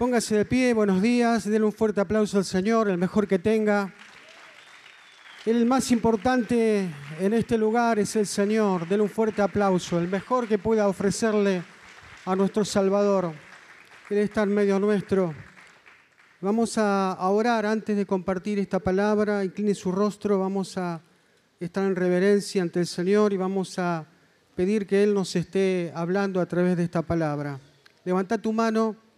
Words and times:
Póngase 0.00 0.34
de 0.34 0.46
pie, 0.46 0.72
buenos 0.72 1.02
días, 1.02 1.44
denle 1.44 1.66
un 1.66 1.74
fuerte 1.74 2.00
aplauso 2.00 2.38
al 2.38 2.46
Señor, 2.46 2.88
el 2.88 2.96
mejor 2.96 3.28
que 3.28 3.38
tenga. 3.38 3.92
El 5.44 5.66
más 5.66 5.90
importante 5.90 6.88
en 7.20 7.34
este 7.34 7.58
lugar 7.58 7.98
es 7.98 8.16
el 8.16 8.26
Señor, 8.26 8.88
denle 8.88 9.02
un 9.02 9.10
fuerte 9.10 9.42
aplauso, 9.42 9.98
el 9.98 10.08
mejor 10.08 10.48
que 10.48 10.56
pueda 10.56 10.88
ofrecerle 10.88 11.62
a 12.24 12.34
nuestro 12.34 12.64
Salvador. 12.64 13.34
Él 14.08 14.16
está 14.16 14.44
en 14.44 14.54
medio 14.54 14.80
nuestro. 14.80 15.34
Vamos 16.40 16.78
a 16.78 17.18
orar 17.28 17.66
antes 17.66 17.94
de 17.94 18.06
compartir 18.06 18.58
esta 18.58 18.78
palabra. 18.78 19.44
Incline 19.44 19.74
su 19.74 19.92
rostro, 19.92 20.38
vamos 20.38 20.78
a 20.78 21.02
estar 21.60 21.84
en 21.84 21.94
reverencia 21.94 22.62
ante 22.62 22.80
el 22.80 22.86
Señor 22.86 23.34
y 23.34 23.36
vamos 23.36 23.78
a 23.78 24.06
pedir 24.54 24.86
que 24.86 25.02
Él 25.02 25.12
nos 25.12 25.36
esté 25.36 25.92
hablando 25.94 26.40
a 26.40 26.46
través 26.46 26.78
de 26.78 26.84
esta 26.84 27.02
palabra. 27.02 27.60
Levanta 28.02 28.38
tu 28.38 28.50
mano. 28.54 29.09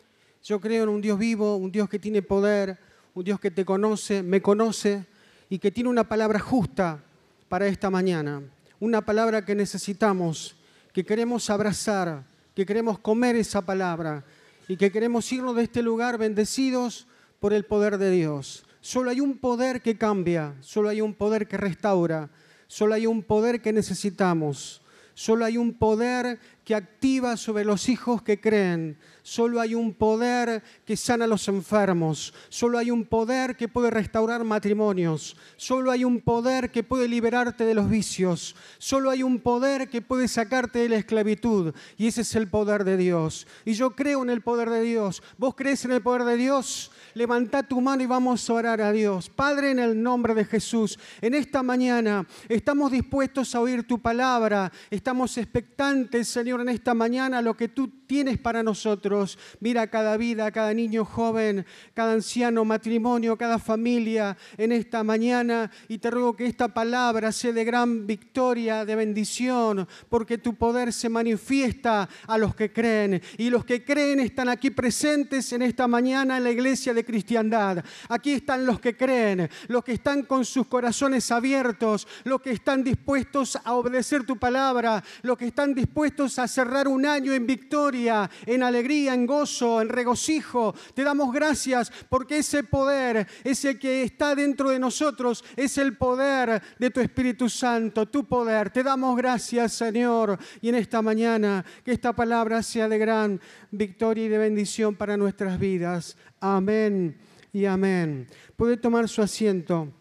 Yo 0.45 0.61
creo 0.61 0.83
en 0.83 0.89
un 0.89 1.01
Dios 1.01 1.19
vivo, 1.19 1.57
un 1.57 1.71
Dios 1.71 1.89
que 1.89 2.01
tiene 2.01 2.21
poder, 2.21 2.77
un 3.15 3.23
Dios 3.23 3.39
que 3.39 3.53
te 3.53 3.65
conoce, 3.65 4.25
me 4.25 4.43
conoce 4.43 5.07
y 5.49 5.61
que 5.61 5.71
tiene 5.71 5.89
una 5.89 6.09
palabra 6.09 6.41
justa 6.41 7.01
para 7.49 7.69
esta 7.69 7.91
mañana. 7.91 8.43
Una 8.81 9.03
palabra 9.03 9.45
que 9.45 9.55
necesitamos, 9.55 10.57
que 10.93 11.05
queremos 11.05 11.49
abrazar, 11.49 12.25
que 12.57 12.67
queremos 12.67 12.99
comer 12.99 13.37
esa 13.37 13.63
palabra 13.63 14.25
y 14.67 14.77
que 14.77 14.91
queremos 14.91 15.31
irnos 15.31 15.55
de 15.55 15.63
este 15.63 15.81
lugar 15.81 16.19
bendecidos 16.19 17.07
por 17.39 17.53
el 17.53 17.65
poder 17.65 17.97
de 17.99 18.11
Dios. 18.11 18.65
Solo 18.81 19.11
hay 19.11 19.21
un 19.21 19.39
poder 19.39 19.81
que 19.81 19.97
cambia, 19.97 20.55
solo 20.61 20.89
hay 20.89 21.01
un 21.01 21.15
poder 21.15 21.47
que 21.47 21.57
restaura, 21.57 22.31
solo 22.67 22.95
hay 22.95 23.07
un 23.07 23.23
poder 23.23 23.63
que 23.63 23.73
necesitamos, 23.73 24.83
solo 25.15 25.45
hay 25.45 25.57
un 25.57 25.75
poder 25.75 26.41
que 26.65 26.75
activa 26.75 27.37
sobre 27.37 27.65
los 27.65 27.89
hijos 27.89 28.23
que 28.23 28.41
creen, 28.41 28.99
Solo 29.23 29.61
hay 29.61 29.77
un 29.77 29.95
poder 29.95 30.65
que 30.85 30.97
sana 30.97 31.27
a 31.27 31.29
los 31.29 31.47
enfermos. 31.47 32.35
Solo 32.49 32.77
hay 32.77 32.91
un 32.91 33.05
poder 33.05 33.57
que 33.57 33.69
puede 33.69 33.89
restaurar 33.91 34.43
matrimonios. 34.43 35.37
Solo 35.57 35.93
hay 35.93 36.05
un 36.05 36.21
poder 36.21 36.73
que 36.73 36.83
puede 36.83 37.07
liberarte 37.07 37.65
de 37.65 37.75
los 37.75 37.89
vicios. 37.89 38.57
Solo 38.79 39.11
hay 39.11 39.23
un 39.23 39.39
poder 39.39 39.89
que 39.89 40.03
puede 40.03 40.27
sacarte 40.27 40.81
de 40.81 40.89
la 40.89 40.97
esclavitud. 40.97 41.73
Y 41.97 42.09
ese 42.09 42.23
es 42.23 42.35
el 42.35 42.49
poder 42.49 42.83
de 42.83 42.97
Dios. 42.97 43.47
Y 43.65 43.75
yo 43.75 43.95
creo 43.95 44.25
en 44.25 44.31
el 44.31 44.41
poder 44.41 44.69
de 44.71 44.83
Dios. 44.83 45.23
¿Vos 45.39 45.55
crees 45.55 45.85
en 45.85 45.93
el 45.93 46.03
poder 46.03 46.25
de 46.25 46.37
Dios? 46.37 46.91
Levanta 47.15 47.63
tu 47.63 47.81
mano 47.81 48.03
y 48.03 48.07
vamos 48.07 48.51
a 48.51 48.53
orar 48.55 48.81
a 48.81 48.91
Dios. 48.91 49.31
Padre, 49.31 49.71
en 49.71 49.79
el 49.79 50.03
nombre 50.03 50.35
de 50.35 50.45
Jesús, 50.45 50.99
en 51.21 51.35
esta 51.35 51.63
mañana 51.63 52.27
estamos 52.49 52.91
dispuestos 52.91 53.55
a 53.55 53.61
oír 53.61 53.87
tu 53.87 54.01
palabra. 54.01 54.73
Estamos 54.91 55.39
expectantes, 55.39 56.27
Señor, 56.27 56.52
en 56.61 56.69
esta 56.69 56.95
mañana 56.95 57.41
lo 57.41 57.57
que 57.57 57.69
tú 57.69 57.89
tienes 58.07 58.39
para 58.39 58.63
nosotros. 58.63 59.39
Mira 59.61 59.87
cada 59.87 60.17
vida, 60.17 60.51
cada 60.51 60.75
niño 60.75 61.05
joven, 61.05 61.65
cada 61.95 62.13
anciano, 62.13 62.65
matrimonio, 62.65 63.39
cada 63.39 63.59
familia 63.59 64.37
en 64.59 64.73
esta 64.73 65.03
mañana 65.03 65.71
y 65.89 65.99
te 65.99 66.11
ruego 66.11 66.37
que 66.37 66.47
esta 66.47 66.69
palabra 66.69 67.33
sea 67.33 67.53
de 67.53 67.65
gran 67.65 68.07
victoria, 68.07 68.85
de 68.85 68.97
bendición, 68.97 69.89
porque 70.09 70.39
tu 70.39 70.55
poder 70.55 70.93
se 70.93 71.09
manifiesta 71.09 72.09
a 72.27 72.39
los 72.39 72.55
que 72.55 72.73
creen 72.73 73.23
y 73.39 73.51
los 73.51 73.65
que 73.65 73.85
creen 73.85 74.21
están 74.21 74.49
aquí 74.49 74.71
presentes 74.71 75.53
en 75.53 75.63
esta 75.63 75.89
mañana 75.89 76.37
en 76.37 76.45
la 76.45 76.51
iglesia 76.51 76.93
de 76.93 77.05
cristiandad. 77.05 77.85
Aquí 78.09 78.33
están 78.33 78.67
los 78.67 78.81
que 78.81 78.97
creen, 78.97 79.49
los 79.69 79.85
que 79.85 79.93
están 79.93 80.23
con 80.25 80.45
sus 80.45 80.67
corazones 80.67 81.31
abiertos, 81.31 82.07
los 82.25 82.41
que 82.43 82.51
están 82.51 82.85
dispuestos 82.85 83.57
a 83.65 83.75
obedecer 83.75 84.25
tu 84.25 84.37
palabra, 84.37 85.03
los 85.23 85.39
que 85.39 85.47
están 85.47 85.75
dispuestos 85.75 86.39
a 86.39 86.42
cerrar 86.49 86.89
un 86.89 87.07
año 87.07 87.33
en 87.33 87.47
victoria, 87.47 88.31
en 88.47 88.63
alegría, 88.63 89.15
en 89.15 89.27
gozo, 89.27 89.81
en 89.81 89.89
regocijo. 89.89 90.75
Te 90.95 91.05
damos 91.05 91.33
gracias 91.33 91.93
porque 92.09 92.39
ese 92.39 92.65
poder, 92.65 93.27
ese 93.45 93.79
que 93.79 94.03
está 94.03 94.35
dentro 94.35 94.71
de 94.71 94.79
nosotros, 94.79 95.45
es 95.57 95.79
el 95.79 95.97
poder 95.97 96.63
de 96.79 96.91
tu 96.91 97.01
Espíritu 97.01 97.49
Santo, 97.49 98.07
tu 98.07 98.25
poder. 98.25 98.71
Te 98.71 98.83
damos 98.83 99.17
gracias, 99.17 99.73
Señor, 99.73 100.39
y 100.61 100.69
en 100.69 100.77
esta 100.77 101.03
mañana 101.03 101.65
que 101.85 101.93
esta 101.93 102.13
palabra 102.13 102.63
sea 102.63 102.89
de 102.89 102.99
gran 102.99 103.41
victoria 103.71 104.25
y 104.25 104.29
de 104.29 104.39
bendición 104.39 104.95
para 104.95 105.17
nuestras 105.17 105.59
vidas. 105.59 106.17
Amén 106.41 107.19
y 107.53 107.67
amén. 107.67 108.27
Puede 108.57 108.77
tomar 108.77 109.09
su 109.09 109.23
asiento. 109.23 109.93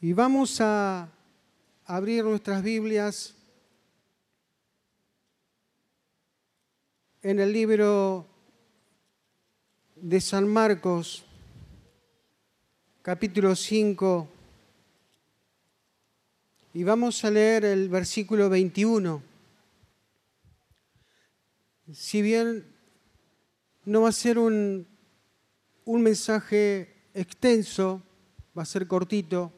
Y 0.00 0.12
vamos 0.12 0.60
a 0.60 1.08
abrir 1.94 2.24
nuestras 2.24 2.62
Biblias 2.62 3.34
en 7.20 7.38
el 7.38 7.52
libro 7.52 8.26
de 9.96 10.18
San 10.22 10.48
Marcos, 10.48 11.22
capítulo 13.02 13.54
5, 13.54 14.26
y 16.72 16.82
vamos 16.82 17.22
a 17.26 17.30
leer 17.30 17.66
el 17.66 17.90
versículo 17.90 18.48
21. 18.48 19.22
Si 21.92 22.22
bien 22.22 22.64
no 23.84 24.00
va 24.00 24.08
a 24.08 24.12
ser 24.12 24.38
un, 24.38 24.86
un 25.84 26.02
mensaje 26.02 27.10
extenso, 27.12 28.00
va 28.56 28.62
a 28.62 28.64
ser 28.64 28.86
cortito, 28.86 29.52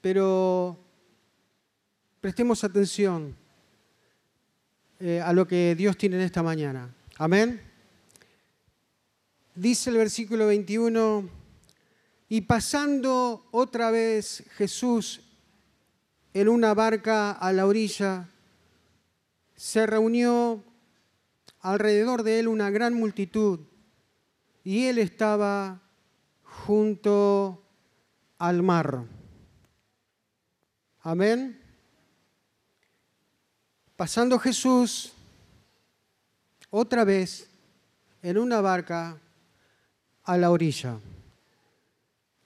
pero 0.00 0.82
prestemos 2.22 2.62
atención 2.62 3.34
eh, 5.00 5.20
a 5.20 5.32
lo 5.32 5.44
que 5.44 5.74
Dios 5.74 5.98
tiene 5.98 6.14
en 6.14 6.22
esta 6.22 6.40
mañana. 6.40 6.94
Amén. 7.18 7.60
Dice 9.56 9.90
el 9.90 9.96
versículo 9.96 10.46
21, 10.46 11.28
y 12.28 12.42
pasando 12.42 13.48
otra 13.50 13.90
vez 13.90 14.44
Jesús 14.54 15.20
en 16.32 16.48
una 16.48 16.74
barca 16.74 17.32
a 17.32 17.52
la 17.52 17.66
orilla, 17.66 18.28
se 19.56 19.84
reunió 19.84 20.62
alrededor 21.58 22.22
de 22.22 22.38
él 22.38 22.46
una 22.46 22.70
gran 22.70 22.94
multitud 22.94 23.58
y 24.62 24.86
él 24.86 24.98
estaba 24.98 25.82
junto 26.44 27.64
al 28.38 28.62
mar. 28.62 29.06
Amén. 31.00 31.61
Pasando 33.96 34.38
Jesús 34.38 35.12
otra 36.70 37.04
vez 37.04 37.48
en 38.22 38.38
una 38.38 38.60
barca 38.60 39.18
a 40.24 40.36
la 40.38 40.50
orilla, 40.50 40.98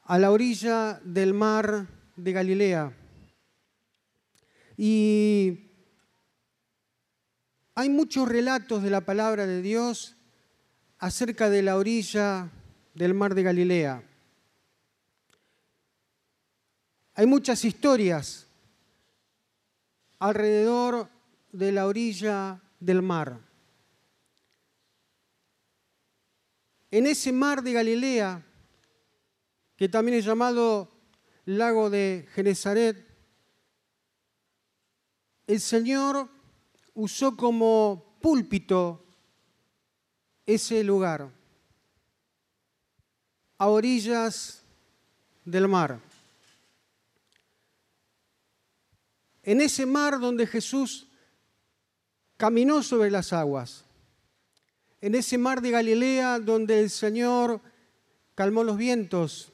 a 0.04 0.18
la 0.18 0.32
orilla 0.32 1.00
del 1.04 1.34
mar 1.34 1.86
de 2.16 2.32
Galilea. 2.32 2.92
Y 4.76 5.70
hay 7.74 7.88
muchos 7.90 8.28
relatos 8.28 8.82
de 8.82 8.90
la 8.90 9.02
palabra 9.02 9.46
de 9.46 9.62
Dios 9.62 10.16
acerca 10.98 11.48
de 11.48 11.62
la 11.62 11.76
orilla 11.76 12.50
del 12.94 13.14
mar 13.14 13.34
de 13.34 13.42
Galilea. 13.42 14.02
Hay 17.14 17.26
muchas 17.26 17.64
historias 17.64 18.46
alrededor 20.18 21.08
de 21.56 21.72
la 21.72 21.86
orilla 21.86 22.60
del 22.78 23.00
mar. 23.00 23.40
En 26.90 27.06
ese 27.06 27.32
mar 27.32 27.62
de 27.62 27.72
Galilea, 27.72 28.44
que 29.74 29.88
también 29.88 30.18
es 30.18 30.24
llamado 30.24 30.92
lago 31.46 31.88
de 31.88 32.28
Genezaret, 32.34 33.06
el 35.46 35.60
Señor 35.60 36.28
usó 36.94 37.36
como 37.36 38.18
púlpito 38.20 39.04
ese 40.44 40.84
lugar, 40.84 41.30
a 43.58 43.68
orillas 43.68 44.62
del 45.44 45.68
mar. 45.68 46.00
En 49.42 49.62
ese 49.62 49.86
mar 49.86 50.20
donde 50.20 50.46
Jesús 50.46 51.06
caminó 52.36 52.82
sobre 52.82 53.10
las 53.10 53.32
aguas, 53.32 53.84
en 55.00 55.14
ese 55.14 55.38
mar 55.38 55.60
de 55.60 55.70
Galilea 55.70 56.38
donde 56.38 56.80
el 56.80 56.90
Señor 56.90 57.60
calmó 58.34 58.64
los 58.64 58.76
vientos 58.76 59.52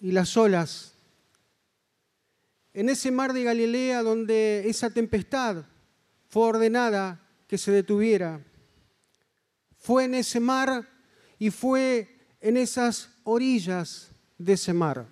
y 0.00 0.12
las 0.12 0.36
olas, 0.36 0.94
en 2.74 2.88
ese 2.88 3.10
mar 3.10 3.32
de 3.32 3.44
Galilea 3.44 4.02
donde 4.02 4.68
esa 4.68 4.90
tempestad 4.90 5.64
fue 6.28 6.44
ordenada 6.44 7.20
que 7.46 7.58
se 7.58 7.70
detuviera. 7.70 8.40
Fue 9.76 10.04
en 10.04 10.14
ese 10.14 10.40
mar 10.40 10.88
y 11.38 11.50
fue 11.50 12.16
en 12.40 12.56
esas 12.56 13.10
orillas 13.24 14.08
de 14.38 14.54
ese 14.54 14.72
mar. 14.72 15.06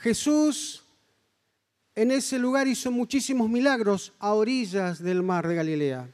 Jesús 0.00 0.83
en 1.94 2.10
ese 2.10 2.38
lugar 2.38 2.66
hizo 2.66 2.90
muchísimos 2.90 3.48
milagros 3.48 4.12
a 4.18 4.32
orillas 4.34 5.02
del 5.02 5.22
mar 5.22 5.46
de 5.46 5.54
Galilea. 5.54 6.10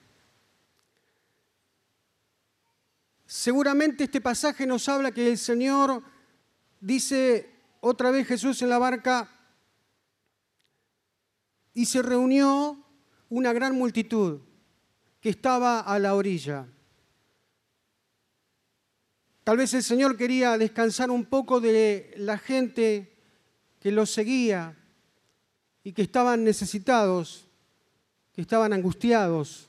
Seguramente 3.24 4.04
este 4.04 4.20
pasaje 4.20 4.66
nos 4.66 4.88
habla 4.88 5.12
que 5.12 5.30
el 5.30 5.38
Señor 5.38 6.02
dice 6.80 7.48
otra 7.80 8.10
vez 8.10 8.26
Jesús 8.26 8.60
en 8.62 8.68
la 8.68 8.78
barca 8.78 9.30
y 11.72 11.86
se 11.86 12.02
reunió 12.02 12.84
una 13.28 13.52
gran 13.52 13.74
multitud 13.76 14.40
que 15.20 15.30
estaba 15.30 15.80
a 15.80 15.98
la 15.98 16.14
orilla. 16.14 16.66
Tal 19.44 19.56
vez 19.56 19.72
el 19.74 19.82
Señor 19.82 20.16
quería 20.16 20.58
descansar 20.58 21.10
un 21.10 21.24
poco 21.24 21.60
de 21.60 22.12
la 22.16 22.36
gente 22.36 23.16
que 23.78 23.92
lo 23.92 24.04
seguía 24.04 24.76
y 25.82 25.92
que 25.92 26.02
estaban 26.02 26.44
necesitados, 26.44 27.46
que 28.32 28.42
estaban 28.42 28.72
angustiados, 28.72 29.68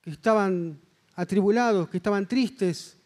que 0.00 0.10
estaban 0.10 0.80
atribulados, 1.14 1.88
que 1.88 1.96
estaban 1.96 2.28
tristes, 2.28 2.96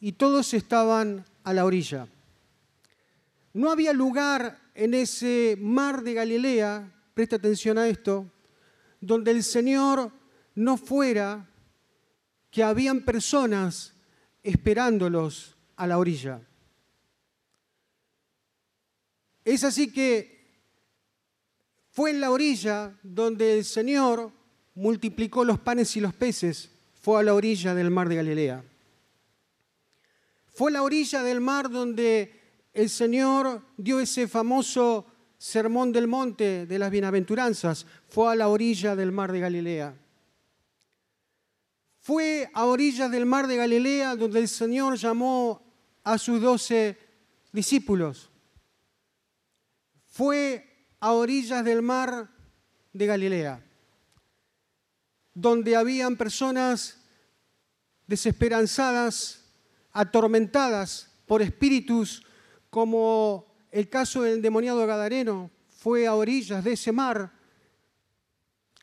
y 0.00 0.12
todos 0.12 0.54
estaban 0.54 1.24
a 1.42 1.52
la 1.52 1.64
orilla. 1.64 2.06
No 3.52 3.70
había 3.70 3.92
lugar 3.92 4.60
en 4.74 4.94
ese 4.94 5.56
mar 5.60 6.02
de 6.02 6.14
Galilea, 6.14 6.92
presta 7.14 7.36
atención 7.36 7.78
a 7.78 7.88
esto, 7.88 8.30
donde 9.00 9.32
el 9.32 9.42
Señor 9.42 10.12
no 10.54 10.76
fuera 10.76 11.48
que 12.50 12.62
habían 12.62 13.04
personas 13.04 13.94
esperándolos 14.42 15.56
a 15.76 15.86
la 15.86 15.98
orilla. 15.98 16.40
Es 19.44 19.64
así 19.64 19.92
que 19.92 20.37
fue 21.98 22.10
en 22.10 22.20
la 22.20 22.30
orilla 22.30 22.96
donde 23.02 23.58
el 23.58 23.64
Señor 23.64 24.30
multiplicó 24.76 25.44
los 25.44 25.58
panes 25.58 25.96
y 25.96 26.00
los 26.00 26.14
peces, 26.14 26.70
fue 26.94 27.18
a 27.18 27.24
la 27.24 27.34
orilla 27.34 27.74
del 27.74 27.90
mar 27.90 28.08
de 28.08 28.14
Galilea. 28.14 28.64
Fue 30.54 30.70
a 30.70 30.74
la 30.74 30.84
orilla 30.84 31.24
del 31.24 31.40
mar 31.40 31.68
donde 31.68 32.40
el 32.72 32.88
Señor 32.88 33.64
dio 33.76 33.98
ese 33.98 34.28
famoso 34.28 35.06
sermón 35.38 35.90
del 35.90 36.06
monte 36.06 36.66
de 36.66 36.78
las 36.78 36.92
bienaventuranzas, 36.92 37.84
fue 38.08 38.30
a 38.30 38.36
la 38.36 38.46
orilla 38.46 38.94
del 38.94 39.10
mar 39.10 39.32
de 39.32 39.40
Galilea. 39.40 39.96
Fue 41.98 42.48
a 42.54 42.66
orillas 42.66 43.10
del 43.10 43.26
mar 43.26 43.48
de 43.48 43.56
Galilea 43.56 44.14
donde 44.14 44.38
el 44.38 44.46
Señor 44.46 44.96
llamó 44.96 45.60
a 46.04 46.16
sus 46.16 46.40
doce 46.40 46.96
discípulos. 47.50 48.30
Fue 50.06 50.67
a 51.00 51.12
orillas 51.12 51.64
del 51.64 51.82
mar 51.82 52.28
de 52.92 53.06
Galilea, 53.06 53.64
donde 55.34 55.76
habían 55.76 56.16
personas 56.16 56.98
desesperanzadas, 58.06 59.44
atormentadas 59.92 61.10
por 61.26 61.42
espíritus, 61.42 62.24
como 62.70 63.46
el 63.70 63.88
caso 63.88 64.22
del 64.22 64.42
demoniado 64.42 64.86
Gadareno, 64.86 65.50
fue 65.68 66.06
a 66.06 66.14
orillas 66.14 66.64
de 66.64 66.72
ese 66.72 66.92
mar 66.92 67.32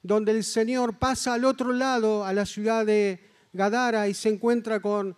donde 0.05 0.31
el 0.31 0.43
Señor 0.43 0.99
pasa 0.99 1.33
al 1.33 1.45
otro 1.45 1.73
lado, 1.73 2.23
a 2.25 2.31
la 2.31 2.45
ciudad 2.45 2.85
de 2.85 3.27
Gadara, 3.53 4.07
y 4.07 4.13
se 4.13 4.29
encuentra 4.29 4.79
con 4.79 5.15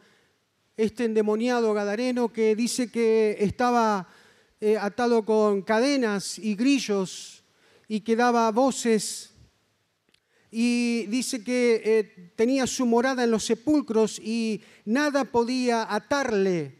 este 0.77 1.03
endemoniado 1.03 1.73
gadareno 1.73 2.31
que 2.31 2.55
dice 2.55 2.89
que 2.89 3.35
estaba 3.39 4.07
eh, 4.59 4.77
atado 4.77 5.23
con 5.23 5.61
cadenas 5.61 6.39
y 6.39 6.55
grillos 6.55 7.43
y 7.87 8.01
que 8.01 8.15
daba 8.15 8.51
voces 8.51 9.31
y 10.49 11.05
dice 11.07 11.43
que 11.43 11.81
eh, 11.83 12.31
tenía 12.35 12.65
su 12.65 12.85
morada 12.85 13.23
en 13.23 13.31
los 13.31 13.45
sepulcros 13.45 14.17
y 14.19 14.61
nada 14.85 15.25
podía 15.25 15.93
atarle, 15.93 16.75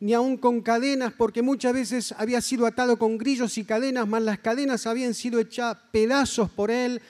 ni 0.00 0.12
aun 0.14 0.36
con 0.36 0.60
cadenas, 0.60 1.12
porque 1.16 1.40
muchas 1.42 1.72
veces 1.74 2.14
había 2.18 2.40
sido 2.40 2.66
atado 2.66 2.98
con 2.98 3.16
grillos 3.16 3.58
y 3.58 3.64
cadenas, 3.64 4.08
mas 4.08 4.22
las 4.22 4.40
cadenas 4.40 4.86
habían 4.86 5.14
sido 5.14 5.38
hechas 5.38 5.76
pedazos 5.92 6.50
por 6.50 6.70
él 6.70 7.00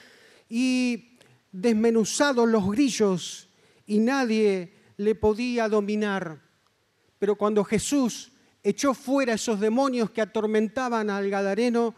y 0.50 1.16
desmenuzados 1.50 2.48
los 2.48 2.70
grillos 2.70 3.48
y 3.86 3.98
nadie 4.00 4.74
le 4.96 5.14
podía 5.14 5.68
dominar. 5.68 6.42
Pero 7.18 7.36
cuando 7.36 7.64
Jesús 7.64 8.32
echó 8.64 8.94
fuera 8.94 9.34
esos 9.34 9.60
demonios 9.60 10.10
que 10.10 10.22
atormentaban 10.22 11.10
al 11.10 11.30
Gadareno 11.30 11.94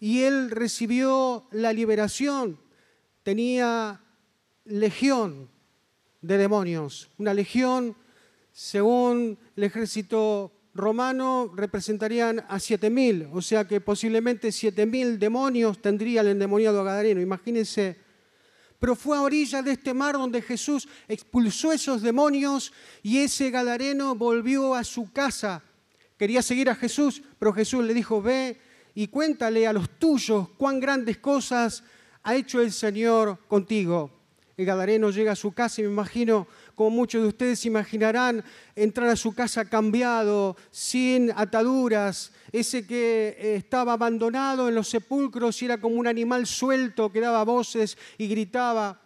y 0.00 0.22
él 0.22 0.50
recibió 0.50 1.46
la 1.50 1.72
liberación, 1.72 2.58
tenía 3.22 4.00
legión 4.64 5.50
de 6.22 6.38
demonios, 6.38 7.10
una 7.18 7.34
legión 7.34 7.96
según 8.52 9.36
el 9.56 9.64
ejército 9.64 10.52
romano 10.74 11.52
representarían 11.54 12.40
a 12.48 12.56
7.000, 12.56 13.30
o 13.32 13.42
sea 13.42 13.66
que 13.66 13.80
posiblemente 13.80 14.48
7.000 14.48 15.18
demonios 15.18 15.82
tendría 15.82 16.20
el 16.20 16.28
endemoniado 16.28 16.82
Gadareno. 16.84 17.20
Imagínense. 17.20 18.03
Pero 18.84 18.96
fue 18.96 19.16
a 19.16 19.22
orillas 19.22 19.64
de 19.64 19.70
este 19.70 19.94
mar 19.94 20.12
donde 20.12 20.42
Jesús 20.42 20.86
expulsó 21.08 21.72
esos 21.72 22.02
demonios 22.02 22.70
y 23.02 23.16
ese 23.16 23.50
Gadareno 23.50 24.14
volvió 24.14 24.74
a 24.74 24.84
su 24.84 25.10
casa. 25.10 25.62
Quería 26.18 26.42
seguir 26.42 26.68
a 26.68 26.74
Jesús, 26.74 27.22
pero 27.38 27.54
Jesús 27.54 27.82
le 27.82 27.94
dijo, 27.94 28.20
ve 28.20 28.60
y 28.94 29.06
cuéntale 29.08 29.66
a 29.66 29.72
los 29.72 29.88
tuyos 29.98 30.50
cuán 30.58 30.80
grandes 30.80 31.16
cosas 31.16 31.82
ha 32.24 32.34
hecho 32.34 32.60
el 32.60 32.72
Señor 32.72 33.38
contigo. 33.48 34.10
El 34.54 34.66
Gadareno 34.66 35.08
llega 35.08 35.32
a 35.32 35.36
su 35.36 35.52
casa 35.52 35.80
y 35.80 35.84
me 35.84 35.90
imagino 35.90 36.46
como 36.74 36.90
muchos 36.90 37.22
de 37.22 37.28
ustedes 37.28 37.64
imaginarán, 37.66 38.44
entrar 38.74 39.08
a 39.08 39.16
su 39.16 39.34
casa 39.34 39.64
cambiado, 39.64 40.56
sin 40.70 41.30
ataduras, 41.36 42.32
ese 42.52 42.86
que 42.86 43.36
eh, 43.38 43.56
estaba 43.56 43.94
abandonado 43.94 44.68
en 44.68 44.74
los 44.74 44.88
sepulcros 44.88 45.60
y 45.62 45.66
era 45.66 45.80
como 45.80 45.96
un 45.96 46.06
animal 46.06 46.46
suelto 46.46 47.10
que 47.10 47.20
daba 47.20 47.44
voces 47.44 47.96
y 48.18 48.28
gritaba, 48.28 49.00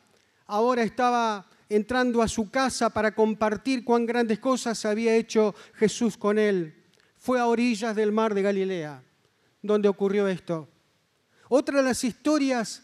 ahora 0.46 0.82
estaba 0.82 1.46
entrando 1.68 2.22
a 2.22 2.28
su 2.28 2.50
casa 2.50 2.90
para 2.90 3.14
compartir 3.14 3.84
cuán 3.84 4.06
grandes 4.06 4.38
cosas 4.38 4.84
había 4.84 5.14
hecho 5.14 5.54
Jesús 5.74 6.16
con 6.16 6.38
él. 6.38 6.74
Fue 7.18 7.38
a 7.38 7.46
orillas 7.46 7.94
del 7.94 8.12
mar 8.12 8.34
de 8.34 8.42
Galilea, 8.42 9.02
donde 9.60 9.88
ocurrió 9.88 10.28
esto. 10.28 10.68
Otra 11.48 11.78
de 11.78 11.82
las 11.82 12.04
historias 12.04 12.82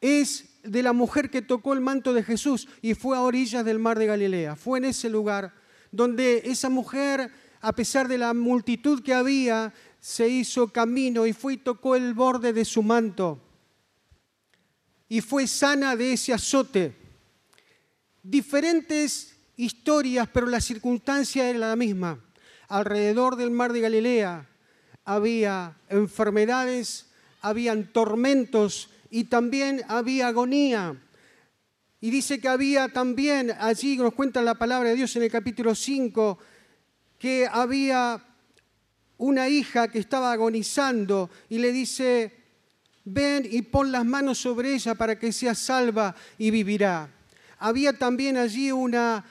es 0.00 0.57
de 0.70 0.82
la 0.82 0.92
mujer 0.92 1.30
que 1.30 1.42
tocó 1.42 1.72
el 1.72 1.80
manto 1.80 2.12
de 2.12 2.22
Jesús 2.22 2.68
y 2.82 2.94
fue 2.94 3.16
a 3.16 3.22
orillas 3.22 3.64
del 3.64 3.78
mar 3.78 3.98
de 3.98 4.06
Galilea. 4.06 4.56
Fue 4.56 4.78
en 4.78 4.86
ese 4.86 5.08
lugar 5.08 5.54
donde 5.90 6.42
esa 6.44 6.68
mujer, 6.68 7.30
a 7.60 7.72
pesar 7.72 8.08
de 8.08 8.18
la 8.18 8.34
multitud 8.34 9.02
que 9.02 9.14
había, 9.14 9.72
se 10.00 10.28
hizo 10.28 10.68
camino 10.68 11.26
y 11.26 11.32
fue 11.32 11.54
y 11.54 11.56
tocó 11.58 11.96
el 11.96 12.14
borde 12.14 12.52
de 12.52 12.64
su 12.64 12.82
manto. 12.82 13.40
Y 15.08 15.20
fue 15.20 15.46
sana 15.46 15.96
de 15.96 16.12
ese 16.12 16.32
azote. 16.32 16.94
Diferentes 18.22 19.34
historias, 19.56 20.28
pero 20.32 20.46
la 20.46 20.60
circunstancia 20.60 21.48
era 21.48 21.58
la 21.58 21.76
misma. 21.76 22.22
Alrededor 22.68 23.36
del 23.36 23.50
mar 23.50 23.72
de 23.72 23.80
Galilea 23.80 24.48
había 25.04 25.78
enfermedades, 25.88 27.06
habían 27.40 27.92
tormentos, 27.92 28.90
y 29.10 29.24
también 29.24 29.82
había 29.88 30.28
agonía. 30.28 30.96
Y 32.00 32.10
dice 32.10 32.40
que 32.40 32.48
había 32.48 32.88
también, 32.88 33.52
allí 33.58 33.96
nos 33.96 34.14
cuenta 34.14 34.40
la 34.40 34.54
palabra 34.54 34.90
de 34.90 34.96
Dios 34.96 35.14
en 35.16 35.24
el 35.24 35.30
capítulo 35.30 35.74
5, 35.74 36.38
que 37.18 37.48
había 37.50 38.24
una 39.16 39.48
hija 39.48 39.88
que 39.88 39.98
estaba 39.98 40.32
agonizando 40.32 41.28
y 41.48 41.58
le 41.58 41.72
dice, 41.72 42.32
ven 43.04 43.46
y 43.50 43.62
pon 43.62 43.90
las 43.90 44.04
manos 44.04 44.38
sobre 44.38 44.74
ella 44.74 44.94
para 44.94 45.18
que 45.18 45.32
sea 45.32 45.54
salva 45.54 46.14
y 46.38 46.50
vivirá. 46.50 47.10
Había 47.58 47.92
también 47.98 48.36
allí 48.36 48.70
una 48.70 49.24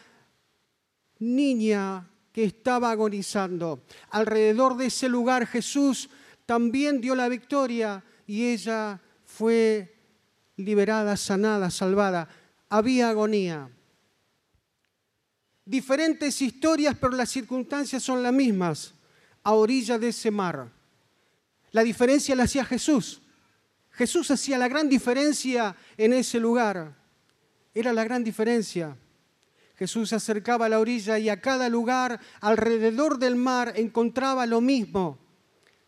niña 1.19 2.05
que 2.34 2.43
estaba 2.43 2.91
agonizando. 2.91 3.84
Alrededor 4.10 4.75
de 4.75 4.88
ese 4.88 5.07
lugar 5.07 5.48
Jesús 5.48 6.10
también 6.46 7.00
dio 7.00 7.15
la 7.15 7.29
victoria 7.29 8.03
y 8.25 8.48
ella 8.48 9.00
fue 9.38 9.96
liberada, 10.56 11.15
sanada, 11.15 11.70
salvada. 11.70 12.27
Había 12.70 13.10
agonía. 13.10 13.70
Diferentes 15.63 16.41
historias, 16.41 16.98
pero 17.00 17.15
las 17.15 17.29
circunstancias 17.29 18.01
son 18.01 18.24
las 18.24 18.34
mismas, 18.34 18.96
a 19.44 19.53
orilla 19.53 20.00
de 20.00 20.08
ese 20.08 20.32
mar. 20.32 20.72
La 21.72 21.84
diferencia 21.84 22.36
la 22.36 22.44
hacía 22.44 22.65
Jesús. 22.65 23.22
Jesús 23.91 24.32
hacía 24.32 24.58
la 24.58 24.67
gran 24.67 24.89
diferencia 24.89 25.75
en 25.98 26.13
ese 26.13 26.39
lugar. 26.39 26.96
Era 27.75 27.94
la 27.94 28.03
gran 28.03 28.24
diferencia. 28.24 28.98
Jesús 29.75 30.10
se 30.10 30.15
acercaba 30.15 30.65
a 30.65 30.70
la 30.70 30.79
orilla 30.79 31.20
y 31.20 31.29
a 31.29 31.39
cada 31.41 31.70
lugar 31.70 32.20
alrededor 32.41 33.20
del 33.20 33.36
mar 33.36 33.74
encontraba 33.75 34.48
lo 34.48 34.62
mismo. 34.62 35.20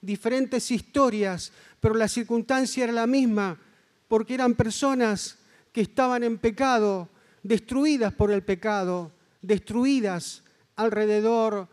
diferentes 0.01 0.71
historias, 0.71 1.51
pero 1.79 1.95
la 1.95 2.07
circunstancia 2.07 2.83
era 2.83 2.93
la 2.93 3.07
misma, 3.07 3.59
porque 4.07 4.33
eran 4.33 4.55
personas 4.55 5.37
que 5.71 5.81
estaban 5.81 6.23
en 6.23 6.37
pecado, 6.37 7.09
destruidas 7.43 8.13
por 8.13 8.31
el 8.31 8.43
pecado, 8.43 9.11
destruidas 9.41 10.43
alrededor 10.75 11.67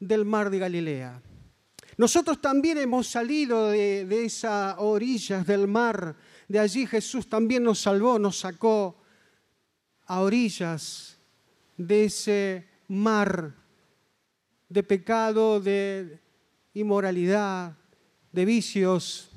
del 0.00 0.24
mar 0.24 0.50
de 0.50 0.58
Galilea. 0.58 1.22
Nosotros 1.96 2.40
también 2.40 2.78
hemos 2.78 3.08
salido 3.08 3.70
de, 3.70 4.24
esas 4.24 4.76
orillas 4.78 5.44
del 5.46 5.66
mar, 5.66 6.14
de 6.46 6.60
allí 6.60 6.86
Jesús 6.86 7.28
también 7.28 7.64
nos 7.64 7.80
salvó, 7.80 8.18
nos 8.18 8.38
sacó 8.38 8.96
a 10.06 10.20
orillas 10.20 11.18
de 11.76 12.04
ese 12.04 12.68
mar 12.86 13.54
de 14.68 14.82
pecado, 14.82 15.60
de 15.60 16.20
inmoralidad, 16.74 17.76
de 18.32 18.44
vicios. 18.44 19.27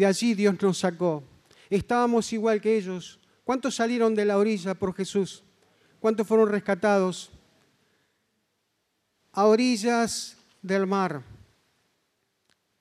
De 0.00 0.06
allí 0.06 0.32
Dios 0.32 0.54
nos 0.62 0.78
sacó. 0.78 1.22
Estábamos 1.68 2.32
igual 2.32 2.58
que 2.58 2.74
ellos. 2.74 3.20
¿Cuántos 3.44 3.74
salieron 3.74 4.14
de 4.14 4.24
la 4.24 4.38
orilla 4.38 4.72
por 4.72 4.94
Jesús? 4.94 5.44
¿Cuántos 5.98 6.26
fueron 6.26 6.48
rescatados? 6.48 7.30
A 9.30 9.44
orillas 9.44 10.38
del 10.62 10.86
mar. 10.86 11.22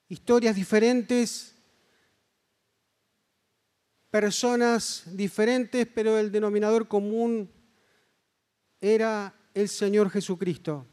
Historias 0.08 0.56
diferentes, 0.56 1.54
personas 4.10 5.04
diferentes, 5.08 5.86
pero 5.94 6.18
el 6.18 6.32
denominador 6.32 6.88
común 6.88 7.52
era 8.80 9.36
el 9.54 9.68
Señor 9.68 10.10
Jesucristo. 10.10 10.88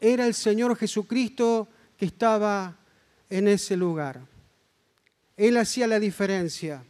Era 0.00 0.26
el 0.26 0.32
Señor 0.32 0.74
Jesucristo 0.74 1.68
que 1.98 2.06
estaba 2.06 2.78
en 3.28 3.48
ese 3.48 3.76
lugar. 3.76 4.32
Él 5.36 5.56
hacía 5.56 5.86
la 5.86 6.00
diferencia 6.00 6.84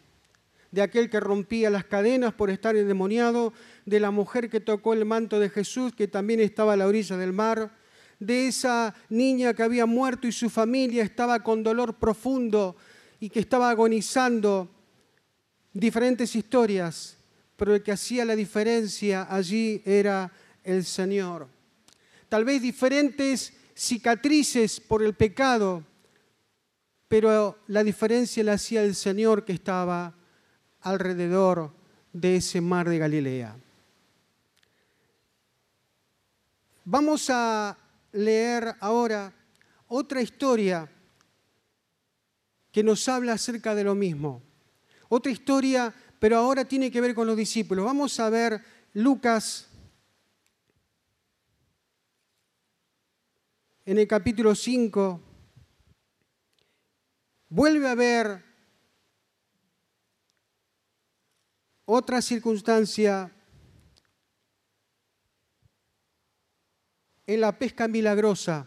de 0.74 0.82
aquel 0.82 1.08
que 1.08 1.20
rompía 1.20 1.70
las 1.70 1.84
cadenas 1.84 2.34
por 2.34 2.50
estar 2.50 2.74
endemoniado, 2.74 3.52
de 3.86 4.00
la 4.00 4.10
mujer 4.10 4.50
que 4.50 4.58
tocó 4.58 4.92
el 4.92 5.04
manto 5.04 5.38
de 5.38 5.48
Jesús, 5.48 5.94
que 5.94 6.08
también 6.08 6.40
estaba 6.40 6.72
a 6.72 6.76
la 6.76 6.88
orilla 6.88 7.16
del 7.16 7.32
mar, 7.32 7.70
de 8.18 8.48
esa 8.48 8.92
niña 9.08 9.54
que 9.54 9.62
había 9.62 9.86
muerto 9.86 10.26
y 10.26 10.32
su 10.32 10.50
familia 10.50 11.04
estaba 11.04 11.44
con 11.44 11.62
dolor 11.62 11.94
profundo 11.94 12.74
y 13.20 13.30
que 13.30 13.38
estaba 13.38 13.70
agonizando. 13.70 14.68
Diferentes 15.72 16.34
historias, 16.34 17.18
pero 17.56 17.74
el 17.74 17.82
que 17.82 17.92
hacía 17.92 18.24
la 18.24 18.34
diferencia 18.34 19.28
allí 19.30 19.80
era 19.84 20.32
el 20.64 20.84
Señor. 20.84 21.46
Tal 22.28 22.44
vez 22.44 22.60
diferentes 22.60 23.52
cicatrices 23.76 24.80
por 24.80 25.04
el 25.04 25.14
pecado, 25.14 25.84
pero 27.08 27.58
la 27.68 27.84
diferencia 27.84 28.42
la 28.44 28.54
hacía 28.54 28.82
el 28.82 28.94
Señor 28.94 29.44
que 29.44 29.52
estaba 29.52 30.14
alrededor 30.80 31.72
de 32.12 32.36
ese 32.36 32.60
mar 32.60 32.88
de 32.88 32.98
Galilea. 32.98 33.56
Vamos 36.84 37.30
a 37.30 37.76
leer 38.12 38.74
ahora 38.80 39.32
otra 39.88 40.20
historia 40.20 40.90
que 42.70 42.82
nos 42.82 43.08
habla 43.08 43.34
acerca 43.34 43.74
de 43.74 43.84
lo 43.84 43.94
mismo. 43.94 44.42
Otra 45.08 45.32
historia, 45.32 45.94
pero 46.18 46.36
ahora 46.36 46.64
tiene 46.64 46.90
que 46.90 47.00
ver 47.00 47.14
con 47.14 47.26
los 47.26 47.36
discípulos. 47.36 47.84
Vamos 47.84 48.18
a 48.20 48.28
ver 48.30 48.60
Lucas 48.92 49.68
en 53.86 53.98
el 53.98 54.08
capítulo 54.08 54.54
5, 54.54 55.20
vuelve 57.54 57.88
a 57.88 57.94
ver 57.94 58.42
otra 61.84 62.20
circunstancia 62.20 63.30
en 67.24 67.40
la 67.40 67.56
pesca 67.56 67.86
milagrosa, 67.86 68.66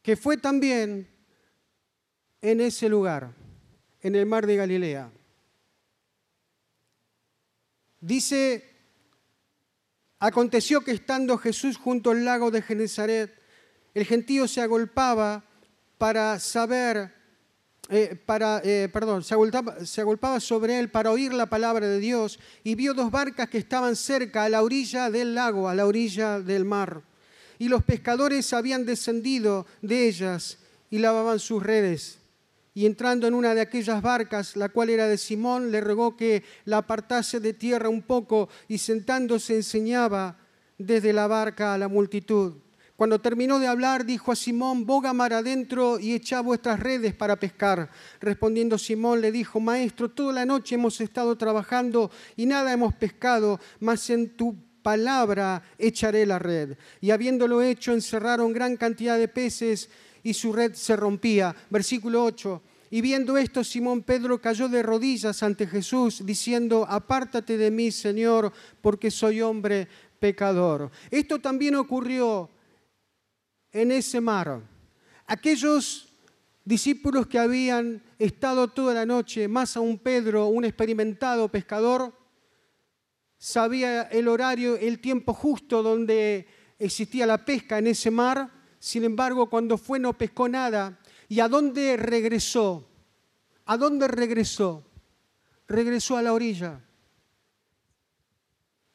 que 0.00 0.16
fue 0.16 0.38
también 0.38 1.10
en 2.40 2.60
ese 2.62 2.88
lugar, 2.88 3.34
en 4.00 4.14
el 4.14 4.24
mar 4.24 4.46
de 4.46 4.56
Galilea. 4.56 5.12
Dice, 8.00 8.64
aconteció 10.18 10.80
que 10.80 10.92
estando 10.92 11.36
Jesús 11.36 11.76
junto 11.76 12.12
al 12.12 12.24
lago 12.24 12.50
de 12.50 12.62
Genezaret, 12.62 13.38
el 13.92 14.06
gentío 14.06 14.48
se 14.48 14.62
agolpaba 14.62 15.44
para 15.98 16.38
saber, 16.38 17.17
eh, 17.90 18.20
para, 18.26 18.60
eh, 18.64 18.90
perdón, 18.92 19.24
se 19.24 19.32
agolpaba, 19.32 19.84
se 19.86 20.02
agolpaba 20.02 20.40
sobre 20.40 20.78
él 20.78 20.90
para 20.90 21.10
oír 21.10 21.32
la 21.32 21.46
palabra 21.46 21.88
de 21.88 21.98
Dios 21.98 22.38
y 22.62 22.74
vio 22.74 22.92
dos 22.92 23.10
barcas 23.10 23.48
que 23.48 23.56
estaban 23.56 23.96
cerca, 23.96 24.44
a 24.44 24.48
la 24.50 24.62
orilla 24.62 25.10
del 25.10 25.34
lago, 25.34 25.68
a 25.68 25.74
la 25.74 25.86
orilla 25.86 26.40
del 26.40 26.66
mar. 26.66 27.02
Y 27.58 27.68
los 27.68 27.82
pescadores 27.82 28.52
habían 28.52 28.84
descendido 28.84 29.66
de 29.80 30.06
ellas 30.06 30.58
y 30.90 30.98
lavaban 30.98 31.38
sus 31.38 31.62
redes. 31.62 32.18
Y 32.74 32.84
entrando 32.86 33.26
en 33.26 33.34
una 33.34 33.54
de 33.54 33.62
aquellas 33.62 34.02
barcas, 34.02 34.54
la 34.54 34.68
cual 34.68 34.90
era 34.90 35.08
de 35.08 35.16
Simón, 35.16 35.72
le 35.72 35.80
rogó 35.80 36.16
que 36.16 36.44
la 36.66 36.78
apartase 36.78 37.40
de 37.40 37.54
tierra 37.54 37.88
un 37.88 38.02
poco 38.02 38.48
y 38.68 38.78
sentándose 38.78 39.56
enseñaba 39.56 40.38
desde 40.76 41.12
la 41.12 41.26
barca 41.26 41.74
a 41.74 41.78
la 41.78 41.88
multitud. 41.88 42.54
Cuando 42.98 43.20
terminó 43.20 43.60
de 43.60 43.68
hablar, 43.68 44.04
dijo 44.04 44.32
a 44.32 44.34
Simón, 44.34 44.84
boga 44.84 45.12
mar 45.12 45.32
adentro 45.32 46.00
y 46.00 46.14
echa 46.14 46.40
vuestras 46.40 46.80
redes 46.80 47.14
para 47.14 47.36
pescar. 47.36 47.88
Respondiendo 48.20 48.76
Simón, 48.76 49.20
le 49.20 49.30
dijo, 49.30 49.60
Maestro, 49.60 50.10
toda 50.10 50.32
la 50.32 50.44
noche 50.44 50.74
hemos 50.74 51.00
estado 51.00 51.38
trabajando 51.38 52.10
y 52.34 52.46
nada 52.46 52.72
hemos 52.72 52.92
pescado, 52.96 53.60
mas 53.78 54.10
en 54.10 54.30
tu 54.30 54.56
palabra 54.82 55.62
echaré 55.78 56.26
la 56.26 56.40
red. 56.40 56.76
Y 57.00 57.12
habiéndolo 57.12 57.62
hecho, 57.62 57.92
encerraron 57.92 58.52
gran 58.52 58.76
cantidad 58.76 59.16
de 59.16 59.28
peces 59.28 59.90
y 60.24 60.34
su 60.34 60.52
red 60.52 60.74
se 60.74 60.96
rompía. 60.96 61.54
Versículo 61.70 62.24
8. 62.24 62.60
Y 62.90 63.00
viendo 63.00 63.38
esto, 63.38 63.62
Simón 63.62 64.02
Pedro 64.02 64.40
cayó 64.40 64.68
de 64.68 64.82
rodillas 64.82 65.44
ante 65.44 65.68
Jesús, 65.68 66.26
diciendo, 66.26 66.84
apártate 66.88 67.58
de 67.58 67.70
mí, 67.70 67.92
Señor, 67.92 68.52
porque 68.80 69.12
soy 69.12 69.40
hombre 69.40 69.86
pecador. 70.18 70.90
Esto 71.12 71.38
también 71.38 71.76
ocurrió 71.76 72.50
en 73.72 73.92
ese 73.92 74.20
mar. 74.20 74.60
Aquellos 75.26 76.08
discípulos 76.64 77.26
que 77.26 77.38
habían 77.38 78.02
estado 78.18 78.68
toda 78.68 78.94
la 78.94 79.06
noche, 79.06 79.48
más 79.48 79.76
aún 79.76 79.98
Pedro, 79.98 80.48
un 80.48 80.64
experimentado 80.64 81.48
pescador, 81.48 82.12
sabía 83.38 84.02
el 84.02 84.28
horario, 84.28 84.76
el 84.76 85.00
tiempo 85.00 85.32
justo 85.32 85.82
donde 85.82 86.46
existía 86.78 87.26
la 87.26 87.44
pesca 87.44 87.78
en 87.78 87.88
ese 87.88 88.10
mar. 88.10 88.50
Sin 88.78 89.04
embargo, 89.04 89.48
cuando 89.48 89.78
fue 89.78 89.98
no 89.98 90.16
pescó 90.16 90.48
nada. 90.48 90.98
¿Y 91.28 91.40
a 91.40 91.48
dónde 91.48 91.96
regresó? 91.96 92.88
¿A 93.66 93.76
dónde 93.76 94.08
regresó? 94.08 94.84
Regresó 95.66 96.16
a 96.16 96.22
la 96.22 96.32
orilla. 96.32 96.80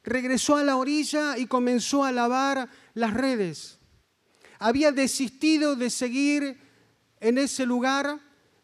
Regresó 0.04 0.58
a 0.58 0.64
la 0.64 0.76
orilla 0.76 1.38
y 1.38 1.46
comenzó 1.46 2.04
a 2.04 2.12
lavar 2.12 2.70
las 2.94 3.14
redes 3.14 3.80
había 4.60 4.92
desistido 4.92 5.76
de 5.76 5.90
seguir 5.90 6.58
en 7.20 7.38
ese 7.38 7.66
lugar. 7.66 8.20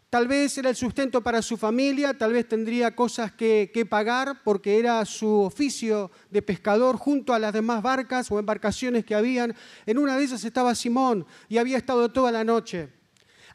Tal 0.10 0.28
vez 0.28 0.58
era 0.58 0.70
el 0.70 0.76
sustento 0.76 1.22
para 1.22 1.42
su 1.42 1.56
familia, 1.56 2.18
tal 2.18 2.34
vez 2.34 2.48
tendría 2.48 2.96
cosas 2.96 3.32
que, 3.32 3.88
pagar 3.90 4.42
porque 4.44 4.80
era 4.80 5.06
su 5.06 5.42
oficio 5.42 6.10
de 6.32 6.42
pescador 6.42 6.98
junto 6.98 7.34
a 7.34 7.40
las 7.40 7.54
demás 7.54 7.84
barcas 7.84 8.32
o 8.32 8.40
embarcaciones 8.40 9.06
que 9.06 9.14
habían. 9.14 9.56
En 9.86 10.00
una 10.00 10.18
de 10.18 10.24
ellas 10.24 10.44
estaba 10.44 10.74
Simón 10.74 11.28
y 11.48 11.58
había 11.58 11.78
estado 11.78 12.10
toda 12.12 12.32
la 12.32 12.44
noche. 12.44 12.90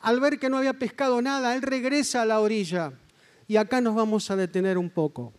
Al 0.00 0.20
ver 0.20 0.38
que 0.38 0.48
no 0.48 0.58
había 0.58 0.74
pescado 0.74 1.20
nada, 1.20 1.54
él 1.56 1.62
regresa 1.62 2.22
a 2.22 2.26
la 2.26 2.38
orilla. 2.38 2.92
Y 3.48 3.56
acá 3.56 3.80
nos 3.80 3.94
vamos 3.94 4.30
a 4.30 4.36
detener 4.36 4.78
un 4.78 4.90
poco. 4.90 5.34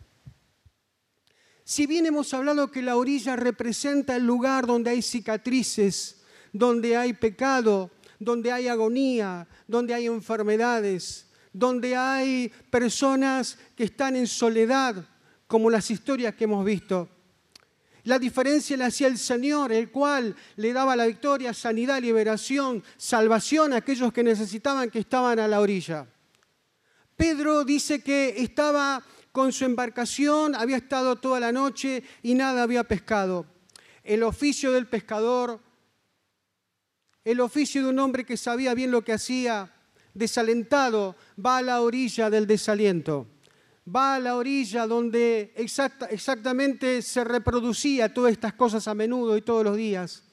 Si 1.64 1.88
bien 1.88 2.06
hemos 2.06 2.34
hablado 2.34 2.70
que 2.72 2.82
la 2.82 2.96
orilla 2.96 3.36
representa 3.36 4.16
el 4.16 4.25
lugar 4.25 4.68
donde 4.68 4.92
hay 4.92 5.02
cicatrices, 5.02 6.25
donde 6.56 6.96
hay 6.96 7.12
pecado, 7.12 7.92
donde 8.18 8.50
hay 8.50 8.70
agonía, 8.70 9.46
donde 9.68 9.94
hay 9.94 10.06
enfermedades, 10.06 11.28
donde 11.52 11.98
hay 11.98 12.50
personas 12.70 13.58
que 13.76 13.84
están 13.84 14.16
en 14.16 14.26
soledad, 14.26 15.06
como 15.48 15.70
las 15.70 15.92
historias 15.92 16.34
que 16.34 16.46
hemos 16.46 16.64
visto. 16.64 17.10
La 18.06 18.18
diferencia 18.20 18.78
la 18.78 18.86
hacía 18.86 19.08
el 19.08 19.18
Señor, 19.18 19.74
el 19.74 19.92
cual 19.92 20.34
le 20.56 20.72
daba 20.72 20.96
la 20.96 21.08
victoria, 21.08 21.54
sanidad, 21.54 22.02
liberación, 22.02 22.82
salvación 22.96 23.74
a 23.74 23.78
aquellos 23.78 24.14
que 24.14 24.24
necesitaban 24.24 24.90
que 24.90 25.00
estaban 25.00 25.40
a 25.40 25.50
la 25.50 25.60
orilla. 25.60 26.08
Pedro 27.18 27.66
dice 27.66 28.02
que 28.02 28.36
estaba 28.38 29.04
con 29.34 29.52
su 29.52 29.66
embarcación, 29.66 30.56
había 30.56 30.78
estado 30.78 31.18
toda 31.18 31.42
la 31.42 31.52
noche 31.52 32.02
y 32.24 32.34
nada 32.34 32.64
había 32.64 32.86
pescado. 32.86 33.46
El 34.06 34.24
oficio 34.24 34.72
del 34.72 34.88
pescador 34.88 35.65
el 37.25 37.39
oficio 37.41 37.82
de 37.84 37.89
un 37.89 38.00
hombre 38.00 38.24
que 38.24 38.38
sabía 38.38 38.75
bien 38.75 38.91
lo 38.91 39.03
que 39.03 39.12
hacía 39.12 39.74
desalentado, 40.13 41.15
va 41.44 41.58
a 41.58 41.62
la 41.63 41.82
orilla 41.82 42.29
del 42.29 42.46
desaliento. 42.46 43.27
Va 43.94 44.15
a 44.15 44.20
la 44.20 44.36
orilla 44.36 44.88
donde 44.88 45.53
exactamente 45.55 47.01
se 47.01 47.24
reproducía 47.24 48.13
todas 48.13 48.32
estas 48.32 48.53
cosas 48.53 48.88
a 48.88 48.94
menudo 48.94 49.36
y 49.38 49.41
todos 49.41 49.63
los 49.63 49.75
días. 49.75 50.24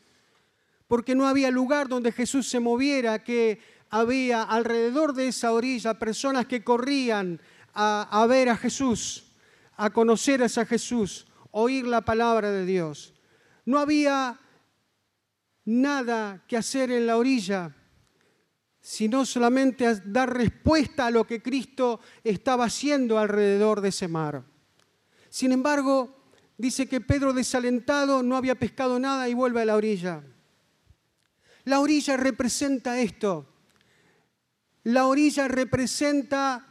Porque 0.86 1.14
no 1.14 1.26
había 1.26 1.50
lugar 1.50 1.88
donde 1.88 2.12
Jesús 2.12 2.48
se 2.48 2.60
moviera, 2.60 3.24
que 3.24 3.60
había 3.90 4.42
alrededor 4.42 5.14
de 5.14 5.28
esa 5.28 5.52
orilla 5.52 5.98
personas 5.98 6.46
que 6.46 6.62
corrían 6.62 7.40
a, 7.74 8.26
ver 8.28 8.50
a 8.50 8.56
Jesús, 8.56 9.24
a 9.76 9.90
conocer 9.90 10.42
a 10.42 10.46
ese 10.46 10.64
Jesús, 10.66 11.26
oír 11.50 11.86
la 11.86 12.02
palabra 12.02 12.50
de 12.50 12.66
Dios. 12.66 13.14
No 13.64 13.78
había 13.78 14.38
nada 15.64 16.44
que 16.46 16.56
hacer 16.56 16.90
en 16.90 17.06
la 17.06 17.16
orilla, 17.16 17.74
sino 18.80 19.24
solamente 19.24 20.00
dar 20.04 20.36
respuesta 20.36 21.06
a 21.06 21.10
lo 21.10 21.26
que 21.26 21.40
Cristo 21.40 22.00
estaba 22.24 22.64
haciendo 22.64 23.18
alrededor 23.18 23.80
de 23.80 23.90
ese 23.90 24.08
mar. 24.08 24.44
Sin 25.28 25.52
embargo, 25.52 26.26
dice 26.58 26.88
que 26.88 27.00
Pedro 27.00 27.32
desalentado 27.32 28.22
no 28.22 28.36
había 28.36 28.56
pescado 28.56 28.98
nada 28.98 29.28
y 29.28 29.34
vuelve 29.34 29.62
a 29.62 29.64
la 29.64 29.76
orilla. 29.76 30.24
La 31.64 31.80
orilla 31.80 32.16
representa 32.16 33.00
esto. 33.00 33.48
La 34.84 35.06
orilla 35.06 35.46
representa 35.46 36.66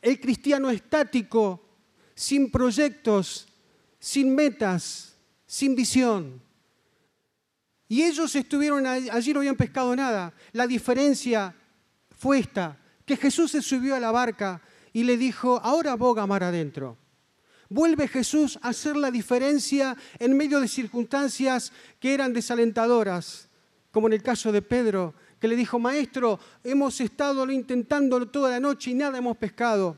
el 0.00 0.20
cristiano 0.20 0.70
estático, 0.70 1.68
sin 2.14 2.50
proyectos, 2.50 3.48
sin 3.98 4.34
metas, 4.34 5.16
sin 5.46 5.74
visión. 5.74 6.40
Y 7.90 8.04
ellos 8.04 8.36
estuvieron 8.36 8.86
allí, 8.86 9.32
no 9.32 9.40
habían 9.40 9.56
pescado 9.56 9.96
nada. 9.96 10.32
La 10.52 10.68
diferencia 10.68 11.52
fue 12.16 12.38
esta, 12.38 12.78
que 13.04 13.16
Jesús 13.16 13.50
se 13.50 13.62
subió 13.62 13.96
a 13.96 14.00
la 14.00 14.12
barca 14.12 14.62
y 14.92 15.02
le 15.02 15.16
dijo, 15.16 15.60
ahora 15.60 15.96
boga 15.96 16.24
mar 16.24 16.44
adentro. 16.44 16.96
Vuelve 17.68 18.06
Jesús 18.06 18.60
a 18.62 18.68
hacer 18.68 18.94
la 18.94 19.10
diferencia 19.10 19.96
en 20.20 20.36
medio 20.36 20.60
de 20.60 20.68
circunstancias 20.68 21.72
que 21.98 22.14
eran 22.14 22.32
desalentadoras, 22.32 23.48
como 23.90 24.06
en 24.06 24.12
el 24.12 24.22
caso 24.22 24.52
de 24.52 24.62
Pedro, 24.62 25.12
que 25.40 25.48
le 25.48 25.56
dijo, 25.56 25.80
maestro, 25.80 26.38
hemos 26.62 27.00
estado 27.00 27.50
intentando 27.50 28.24
toda 28.28 28.50
la 28.50 28.60
noche 28.60 28.92
y 28.92 28.94
nada 28.94 29.18
hemos 29.18 29.36
pescado, 29.36 29.96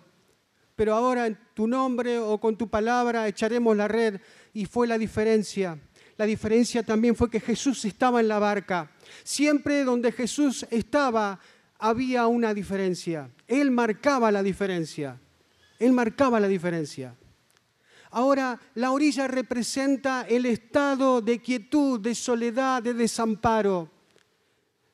pero 0.75 0.95
ahora 0.95 1.27
en 1.27 1.39
tu 1.53 1.67
nombre 1.67 2.19
o 2.19 2.41
con 2.41 2.57
tu 2.57 2.71
palabra 2.71 3.29
echaremos 3.29 3.77
la 3.77 3.87
red. 3.87 4.19
Y 4.55 4.65
fue 4.65 4.87
la 4.87 4.97
diferencia. 4.97 5.79
La 6.17 6.27
diferencia 6.27 6.83
también 6.83 7.17
fue 7.17 7.31
que 7.31 7.41
Jesús 7.41 7.85
estaba 7.85 8.21
en 8.21 8.29
la 8.29 8.39
barca. 8.39 8.91
Siempre 9.25 9.85
donde 9.85 10.13
Jesús 10.13 10.67
estaba 10.71 11.39
había 11.79 12.27
una 12.27 12.55
diferencia. 12.55 13.31
Él 13.49 13.71
marcaba 13.71 14.31
la 14.31 14.43
diferencia. 14.43 15.19
Él 15.79 15.93
marcaba 15.93 16.39
la 16.39 16.49
diferencia. 16.49 17.15
Ahora, 18.11 18.61
la 18.75 18.93
orilla 18.93 19.27
representa 19.27 20.27
el 20.29 20.47
estado 20.47 21.21
de 21.21 21.41
quietud, 21.41 21.99
de 21.99 22.15
soledad, 22.15 22.83
de 22.83 22.95
desamparo 22.95 23.91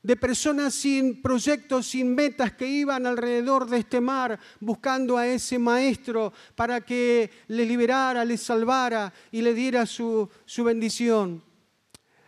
de 0.02 0.16
personas 0.16 0.74
sin 0.74 1.20
proyectos, 1.20 1.88
sin 1.88 2.14
metas 2.14 2.52
que 2.52 2.66
iban 2.66 3.06
alrededor 3.06 3.68
de 3.68 3.78
este 3.78 4.00
mar 4.00 4.38
buscando 4.60 5.16
a 5.16 5.26
ese 5.26 5.58
maestro 5.58 6.32
para 6.54 6.80
que 6.80 7.30
le 7.48 7.66
liberara, 7.66 8.24
le 8.24 8.36
salvara 8.36 9.12
y 9.32 9.42
le 9.42 9.54
diera 9.54 9.86
su, 9.86 10.28
su 10.44 10.64
bendición. 10.64 11.42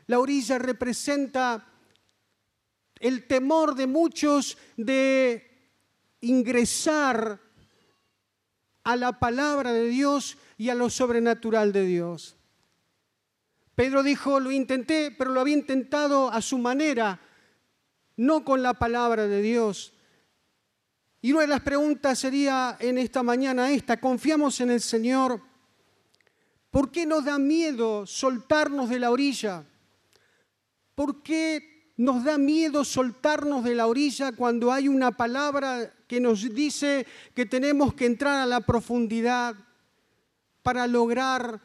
La 0.06 0.18
orilla 0.18 0.58
representa 0.58 1.66
el 2.98 3.26
temor 3.26 3.74
de 3.74 3.86
muchos 3.86 4.58
de 4.76 5.46
ingresar 6.20 7.40
a 8.82 8.96
la 8.96 9.18
palabra 9.18 9.72
de 9.72 9.88
Dios 9.88 10.36
y 10.58 10.68
a 10.68 10.74
lo 10.74 10.90
sobrenatural 10.90 11.72
de 11.72 11.86
Dios. 11.86 12.36
Pedro 13.74 14.02
dijo, 14.02 14.40
lo 14.40 14.50
intenté, 14.50 15.10
pero 15.16 15.30
lo 15.30 15.40
había 15.40 15.56
intentado 15.56 16.30
a 16.30 16.42
su 16.42 16.58
manera, 16.58 17.18
no 18.16 18.44
con 18.44 18.62
la 18.62 18.74
palabra 18.74 19.26
de 19.26 19.42
Dios. 19.42 19.92
Y 21.22 21.32
una 21.32 21.42
de 21.42 21.48
las 21.48 21.60
preguntas 21.60 22.18
sería 22.18 22.76
en 22.80 22.98
esta 22.98 23.22
mañana 23.22 23.70
esta, 23.70 24.00
¿confiamos 24.00 24.60
en 24.60 24.70
el 24.70 24.80
Señor? 24.80 25.40
¿Por 26.70 26.90
qué 26.90 27.04
nos 27.04 27.24
da 27.24 27.38
miedo 27.38 28.06
soltarnos 28.06 28.88
de 28.88 29.00
la 29.00 29.10
orilla? 29.10 29.64
¿Por 30.94 31.22
qué 31.22 31.92
nos 31.96 32.24
da 32.24 32.38
miedo 32.38 32.84
soltarnos 32.84 33.64
de 33.64 33.74
la 33.74 33.86
orilla 33.86 34.32
cuando 34.32 34.72
hay 34.72 34.88
una 34.88 35.12
palabra 35.12 35.92
que 36.06 36.20
nos 36.20 36.54
dice 36.54 37.06
que 37.34 37.44
tenemos 37.44 37.92
que 37.92 38.06
entrar 38.06 38.36
a 38.36 38.46
la 38.46 38.60
profundidad 38.60 39.54
para 40.62 40.86
lograr 40.86 41.60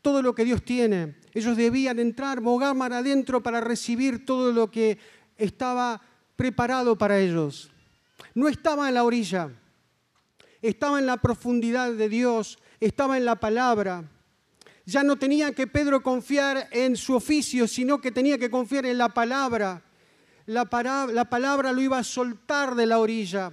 todo 0.00 0.22
lo 0.22 0.34
que 0.34 0.44
Dios 0.44 0.64
tiene? 0.64 1.16
Ellos 1.34 1.56
debían 1.56 2.00
entrar, 2.00 2.40
bogar 2.40 2.74
mar 2.74 2.92
adentro 2.92 3.42
para 3.42 3.60
recibir 3.60 4.26
todo 4.26 4.50
lo 4.50 4.70
que 4.70 4.98
estaba 5.42 6.00
preparado 6.36 6.96
para 6.96 7.18
ellos. 7.18 7.70
No 8.34 8.48
estaba 8.48 8.88
en 8.88 8.94
la 8.94 9.04
orilla, 9.04 9.50
estaba 10.60 10.98
en 10.98 11.06
la 11.06 11.16
profundidad 11.16 11.92
de 11.92 12.08
Dios, 12.08 12.58
estaba 12.80 13.16
en 13.16 13.24
la 13.24 13.36
palabra. 13.36 14.04
Ya 14.84 15.02
no 15.02 15.16
tenía 15.16 15.52
que 15.52 15.66
Pedro 15.66 16.02
confiar 16.02 16.68
en 16.72 16.96
su 16.96 17.14
oficio, 17.14 17.68
sino 17.68 18.00
que 18.00 18.10
tenía 18.10 18.38
que 18.38 18.50
confiar 18.50 18.86
en 18.86 18.98
la 18.98 19.08
palabra. 19.08 19.82
La, 20.46 20.68
la 21.12 21.30
palabra 21.30 21.72
lo 21.72 21.80
iba 21.80 21.98
a 21.98 22.04
soltar 22.04 22.74
de 22.74 22.86
la 22.86 22.98
orilla. 22.98 23.52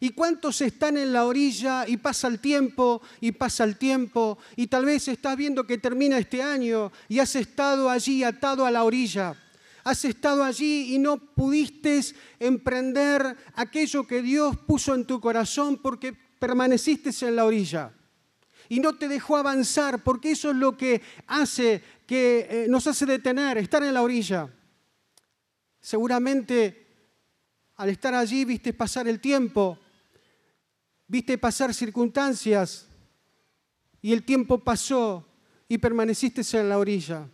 ¿Y 0.00 0.10
cuántos 0.10 0.60
están 0.60 0.96
en 0.96 1.12
la 1.12 1.24
orilla 1.24 1.86
y 1.86 1.96
pasa 1.98 2.26
el 2.28 2.40
tiempo 2.40 3.02
y 3.20 3.32
pasa 3.32 3.64
el 3.64 3.76
tiempo 3.76 4.38
y 4.56 4.66
tal 4.66 4.86
vez 4.86 5.06
estás 5.08 5.36
viendo 5.36 5.66
que 5.66 5.78
termina 5.78 6.18
este 6.18 6.42
año 6.42 6.90
y 7.08 7.18
has 7.18 7.36
estado 7.36 7.88
allí 7.88 8.24
atado 8.24 8.66
a 8.66 8.70
la 8.70 8.82
orilla? 8.82 9.36
Has 9.84 10.04
estado 10.04 10.42
allí 10.42 10.94
y 10.94 10.98
no 10.98 11.18
pudiste 11.18 12.00
emprender 12.40 13.36
aquello 13.54 14.06
que 14.06 14.22
Dios 14.22 14.56
puso 14.66 14.94
en 14.94 15.04
tu 15.04 15.20
corazón 15.20 15.78
porque 15.80 16.12
permaneciste 16.12 17.10
en 17.26 17.36
la 17.36 17.44
orilla 17.44 17.92
y 18.68 18.80
no 18.80 18.96
te 18.96 19.08
dejó 19.08 19.36
avanzar, 19.36 20.02
porque 20.02 20.32
eso 20.32 20.50
es 20.50 20.56
lo 20.56 20.76
que 20.76 21.02
hace 21.26 21.82
que 22.06 22.46
eh, 22.50 22.66
nos 22.68 22.86
hace 22.86 23.06
detener, 23.06 23.58
estar 23.58 23.82
en 23.82 23.94
la 23.94 24.02
orilla. 24.02 24.48
Seguramente 25.80 26.86
al 27.76 27.90
estar 27.90 28.14
allí 28.14 28.44
viste 28.44 28.72
pasar 28.72 29.06
el 29.06 29.20
tiempo, 29.20 29.78
viste 31.06 31.36
pasar 31.36 31.74
circunstancias 31.74 32.86
y 34.00 34.12
el 34.12 34.24
tiempo 34.24 34.58
pasó 34.58 35.26
y 35.68 35.78
permaneciste 35.78 36.42
en 36.58 36.68
la 36.68 36.78
orilla. 36.78 37.28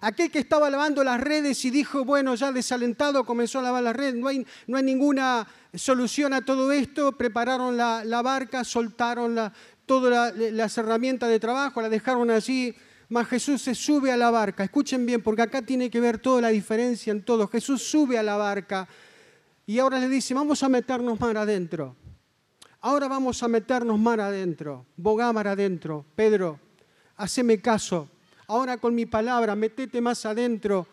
Aquel 0.00 0.30
que 0.30 0.38
estaba 0.38 0.70
lavando 0.70 1.02
las 1.02 1.20
redes 1.20 1.64
y 1.64 1.70
dijo, 1.70 2.04
bueno, 2.04 2.34
ya 2.36 2.52
desalentado 2.52 3.24
comenzó 3.24 3.58
a 3.58 3.62
lavar 3.62 3.82
las 3.82 3.96
redes, 3.96 4.14
no 4.14 4.28
hay, 4.28 4.46
no 4.66 4.76
hay 4.76 4.84
ninguna 4.84 5.46
solución 5.74 6.32
a 6.34 6.44
todo 6.44 6.70
esto, 6.70 7.12
prepararon 7.12 7.76
la, 7.76 8.22
barca, 8.22 8.62
soltaron 8.62 9.52
todas 9.86 10.36
las 10.36 10.78
herramientas 10.78 11.28
de 11.28 11.40
trabajo, 11.40 11.82
la 11.82 11.88
dejaron 11.88 12.30
allí, 12.30 12.74
mas 13.08 13.26
Jesús 13.26 13.62
se 13.62 13.74
sube 13.74 14.12
a 14.12 14.16
la 14.16 14.30
barca. 14.30 14.62
Escuchen 14.62 15.04
bien, 15.04 15.22
porque 15.22 15.42
acá 15.42 15.62
tiene 15.62 15.90
que 15.90 16.00
ver 16.00 16.18
toda 16.18 16.42
la 16.42 16.48
diferencia 16.48 17.10
en 17.10 17.22
todo. 17.22 17.48
Jesús 17.48 17.82
sube 17.82 18.18
a 18.18 18.22
la 18.22 18.36
barca 18.36 18.86
y 19.66 19.80
ahora 19.80 19.98
le 19.98 20.08
dice, 20.08 20.32
vamos 20.32 20.62
a 20.62 20.68
meternos 20.68 21.18
mar 21.18 21.36
adentro. 21.36 21.96
Ahora 22.80 23.08
vamos 23.08 23.42
a 23.42 23.48
meternos 23.48 23.98
mar 23.98 24.20
adentro, 24.20 24.86
bogá 24.96 25.32
mar 25.32 25.48
adentro. 25.48 26.04
Pedro, 26.14 26.60
haceme 27.16 27.60
caso 27.60 28.08
ahora 28.48 28.78
con 28.78 28.94
mi 28.94 29.06
palabra, 29.06 29.54
metete 29.54 30.00
más 30.00 30.26
adentro. 30.26 30.88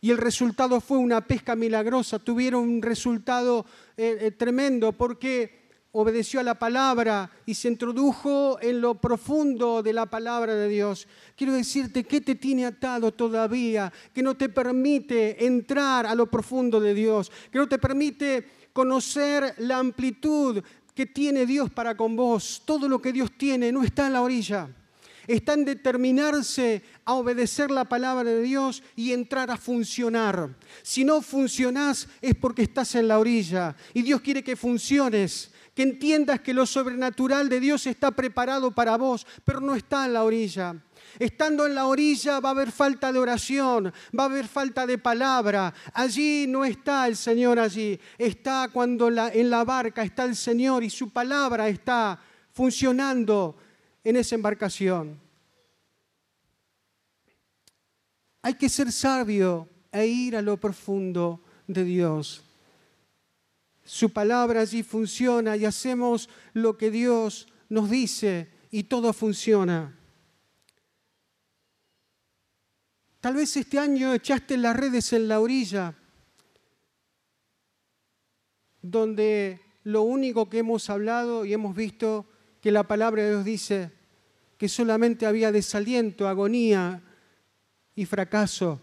Y 0.00 0.10
el 0.10 0.18
resultado 0.18 0.80
fue 0.80 0.98
una 0.98 1.26
pesca 1.26 1.56
milagrosa, 1.56 2.18
tuvieron 2.18 2.62
un 2.62 2.82
resultado 2.82 3.64
eh, 3.96 4.18
eh, 4.20 4.30
tremendo 4.30 4.92
porque 4.92 5.58
obedeció 5.92 6.38
a 6.38 6.44
la 6.44 6.56
palabra 6.56 7.30
y 7.46 7.54
se 7.54 7.68
introdujo 7.68 8.58
en 8.60 8.80
lo 8.80 8.94
profundo 8.94 9.82
de 9.82 9.92
la 9.92 10.06
palabra 10.06 10.54
de 10.54 10.68
Dios. 10.68 11.08
Quiero 11.34 11.52
decirte, 11.52 12.04
¿qué 12.04 12.20
te 12.20 12.36
tiene 12.36 12.66
atado 12.66 13.12
todavía? 13.12 13.92
Que 14.12 14.22
no 14.22 14.36
te 14.36 14.48
permite 14.48 15.44
entrar 15.44 16.06
a 16.06 16.14
lo 16.14 16.26
profundo 16.26 16.78
de 16.78 16.94
Dios, 16.94 17.32
que 17.50 17.58
no 17.58 17.68
te 17.68 17.78
permite 17.78 18.46
conocer 18.72 19.54
la 19.58 19.78
amplitud 19.78 20.62
que 20.94 21.06
tiene 21.06 21.46
Dios 21.46 21.70
para 21.70 21.96
con 21.96 22.14
vos. 22.14 22.62
Todo 22.64 22.88
lo 22.88 23.00
que 23.00 23.12
Dios 23.12 23.32
tiene 23.36 23.72
no 23.72 23.82
está 23.82 24.06
en 24.06 24.12
la 24.12 24.22
orilla 24.22 24.68
está 25.28 25.52
en 25.52 25.64
determinarse 25.64 26.82
a 27.04 27.12
obedecer 27.12 27.70
la 27.70 27.84
palabra 27.84 28.24
de 28.24 28.42
Dios 28.42 28.82
y 28.96 29.12
entrar 29.12 29.50
a 29.50 29.56
funcionar. 29.56 30.56
Si 30.82 31.04
no 31.04 31.20
funcionás 31.20 32.08
es 32.20 32.34
porque 32.34 32.62
estás 32.62 32.94
en 32.94 33.08
la 33.08 33.18
orilla 33.18 33.76
y 33.94 34.02
Dios 34.02 34.22
quiere 34.22 34.42
que 34.42 34.56
funciones, 34.56 35.52
que 35.74 35.82
entiendas 35.82 36.40
que 36.40 36.54
lo 36.54 36.66
sobrenatural 36.66 37.48
de 37.48 37.60
Dios 37.60 37.86
está 37.86 38.10
preparado 38.10 38.74
para 38.74 38.96
vos, 38.96 39.26
pero 39.44 39.60
no 39.60 39.76
está 39.76 40.06
en 40.06 40.14
la 40.14 40.24
orilla. 40.24 40.74
Estando 41.18 41.66
en 41.66 41.74
la 41.74 41.86
orilla 41.86 42.40
va 42.40 42.48
a 42.50 42.52
haber 42.52 42.72
falta 42.72 43.12
de 43.12 43.18
oración, 43.18 43.92
va 44.18 44.24
a 44.24 44.26
haber 44.26 44.48
falta 44.48 44.86
de 44.86 44.98
palabra. 44.98 45.72
Allí 45.92 46.46
no 46.48 46.64
está 46.64 47.06
el 47.06 47.16
Señor 47.16 47.58
allí. 47.58 47.98
Está 48.16 48.70
cuando 48.72 49.08
en 49.08 49.50
la 49.50 49.64
barca 49.64 50.02
está 50.02 50.24
el 50.24 50.36
Señor 50.36 50.84
y 50.84 50.90
su 50.90 51.10
palabra 51.10 51.68
está 51.68 52.18
funcionando 52.52 53.56
en 54.04 54.16
esa 54.16 54.34
embarcación. 54.34 55.18
Hay 58.42 58.54
que 58.54 58.68
ser 58.68 58.92
sabio 58.92 59.68
e 59.92 60.06
ir 60.06 60.36
a 60.36 60.42
lo 60.42 60.56
profundo 60.56 61.40
de 61.66 61.84
Dios. 61.84 62.42
Su 63.84 64.10
palabra 64.10 64.60
allí 64.60 64.82
funciona 64.82 65.56
y 65.56 65.64
hacemos 65.64 66.28
lo 66.52 66.76
que 66.76 66.90
Dios 66.90 67.48
nos 67.68 67.90
dice 67.90 68.48
y 68.70 68.84
todo 68.84 69.12
funciona. 69.12 69.94
Tal 73.20 73.34
vez 73.34 73.56
este 73.56 73.78
año 73.78 74.14
echaste 74.14 74.56
las 74.56 74.76
redes 74.76 75.12
en 75.12 75.26
la 75.26 75.40
orilla, 75.40 75.94
donde 78.80 79.60
lo 79.84 80.02
único 80.02 80.48
que 80.48 80.58
hemos 80.58 80.88
hablado 80.88 81.44
y 81.44 81.52
hemos 81.52 81.74
visto 81.74 82.26
que 82.68 82.72
la 82.72 82.82
palabra 82.82 83.22
de 83.22 83.30
Dios 83.30 83.46
dice 83.46 83.90
que 84.58 84.68
solamente 84.68 85.24
había 85.24 85.50
desaliento, 85.50 86.28
agonía 86.28 87.02
y 87.94 88.04
fracaso. 88.04 88.78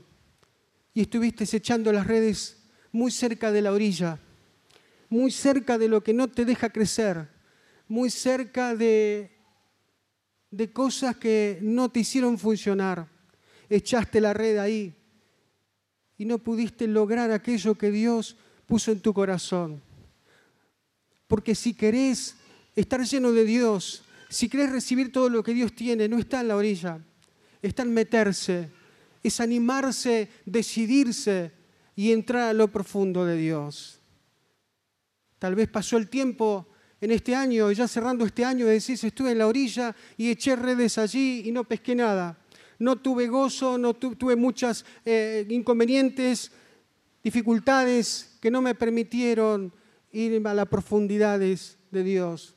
Y 0.92 1.02
estuviste 1.02 1.44
echando 1.56 1.94
las 1.94 2.08
redes 2.08 2.64
muy 2.92 3.12
cerca 3.12 3.52
de 3.52 3.62
la 3.62 3.72
orilla, 3.72 4.18
muy 5.08 5.30
cerca 5.30 5.78
de 5.78 5.88
lo 5.88 6.02
que 6.02 6.16
no 6.16 6.28
te 6.28 6.46
deja 6.46 6.72
crecer, 6.72 7.30
muy 7.88 8.10
cerca 8.10 8.74
de, 8.74 9.38
de 10.50 10.74
cosas 10.74 11.18
que 11.18 11.60
no 11.62 11.92
te 11.92 12.00
hicieron 12.00 12.40
funcionar 12.40 13.08
echaste 13.70 14.20
la 14.20 14.34
red 14.34 14.58
ahí 14.58 14.96
y 16.18 16.26
no 16.26 16.40
pudiste 16.40 16.88
lograr 16.88 17.30
aquello 17.30 17.76
que 17.76 17.92
Dios 17.92 18.36
puso 18.66 18.92
en 18.92 19.00
tu 19.00 19.14
corazón. 19.14 19.80
Porque 21.28 21.54
si 21.54 21.76
querés 21.76 22.36
estar 22.76 23.04
lleno 23.04 23.32
de 23.32 23.46
Dios, 23.46 24.04
si 24.30 24.50
querés 24.50 24.72
recibir 24.72 25.12
todo 25.12 25.30
lo 25.30 25.44
que 25.44 25.54
Dios 25.54 25.74
tiene, 25.74 26.08
no 26.08 26.18
está 26.18 26.42
en 26.42 26.48
la 26.50 26.56
orilla, 26.56 27.00
está 27.62 27.84
en 27.84 27.94
meterse, 27.94 28.70
es 29.24 29.40
animarse, 29.40 30.30
decidirse 30.46 31.52
y 31.96 32.12
entrar 32.12 32.50
a 32.50 32.54
lo 32.54 32.68
profundo 32.68 33.26
de 33.26 33.38
Dios. 33.38 34.00
Tal 35.40 35.56
vez 35.56 35.70
pasó 35.70 35.98
el 35.98 36.10
tiempo 36.10 36.68
en 37.00 37.12
este 37.12 37.36
año, 37.36 37.72
ya 37.72 37.88
cerrando 37.88 38.26
este 38.26 38.44
año, 38.44 38.66
decís, 38.66 39.04
estuve 39.04 39.32
en 39.32 39.38
la 39.38 39.48
orilla 39.48 39.96
y 40.18 40.30
eché 40.30 40.56
redes 40.56 40.98
allí 40.98 41.44
y 41.46 41.52
no 41.52 41.64
pesqué 41.64 41.96
nada 41.96 42.38
no 42.80 42.98
tuve 42.98 43.28
gozo, 43.28 43.78
no 43.78 43.94
tuve 43.94 44.36
muchas 44.36 44.86
eh, 45.06 45.46
inconvenientes, 45.50 46.52
dificultades 47.24 48.38
que 48.42 48.52
no 48.52 48.62
me 48.62 48.76
permitieron 48.76 49.74
ir 50.12 50.42
a 50.46 50.54
las 50.54 50.68
profundidades 50.68 51.78
de 51.92 52.04
Dios. 52.04 52.55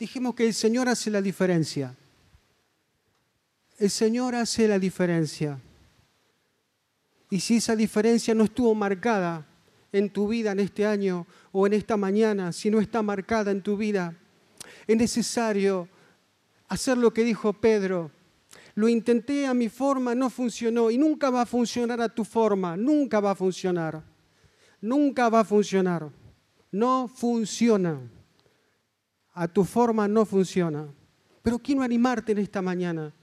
Dijimos 0.00 0.34
que 0.34 0.46
el 0.46 0.54
Señor 0.54 0.88
hace 0.88 1.10
la 1.10 1.20
diferencia. 1.20 1.94
El 3.78 3.90
Señor 3.90 4.34
hace 4.34 4.66
la 4.66 4.78
diferencia. 4.78 5.60
Y 7.28 7.38
si 7.38 7.58
esa 7.58 7.76
diferencia 7.76 8.34
no 8.34 8.44
estuvo 8.44 8.74
marcada 8.74 9.46
en 9.92 10.08
tu 10.08 10.26
vida 10.26 10.52
en 10.52 10.60
este 10.60 10.86
año 10.86 11.26
o 11.52 11.66
en 11.66 11.74
esta 11.74 11.98
mañana, 11.98 12.50
si 12.50 12.70
no 12.70 12.80
está 12.80 13.02
marcada 13.02 13.50
en 13.50 13.60
tu 13.60 13.76
vida, 13.76 14.16
es 14.86 14.96
necesario 14.96 15.86
hacer 16.68 16.96
lo 16.96 17.12
que 17.12 17.22
dijo 17.22 17.52
Pedro. 17.52 18.10
Lo 18.76 18.88
intenté 18.88 19.46
a 19.46 19.52
mi 19.52 19.68
forma, 19.68 20.14
no 20.14 20.30
funcionó 20.30 20.90
y 20.90 20.96
nunca 20.96 21.28
va 21.28 21.42
a 21.42 21.46
funcionar 21.46 22.00
a 22.00 22.08
tu 22.08 22.24
forma, 22.24 22.74
nunca 22.74 23.20
va 23.20 23.32
a 23.32 23.34
funcionar. 23.34 24.02
Nunca 24.80 25.28
va 25.28 25.40
a 25.40 25.44
funcionar. 25.44 26.08
No 26.72 27.06
funciona. 27.06 28.00
A 29.40 29.48
tu 29.48 29.64
forma 29.64 30.06
no 30.06 30.26
funciona. 30.26 30.84
Pero 31.40 31.58
quiero 31.58 31.80
animarte 31.80 32.32
en 32.32 32.38
esta 32.38 32.60
mañana, 32.60 33.14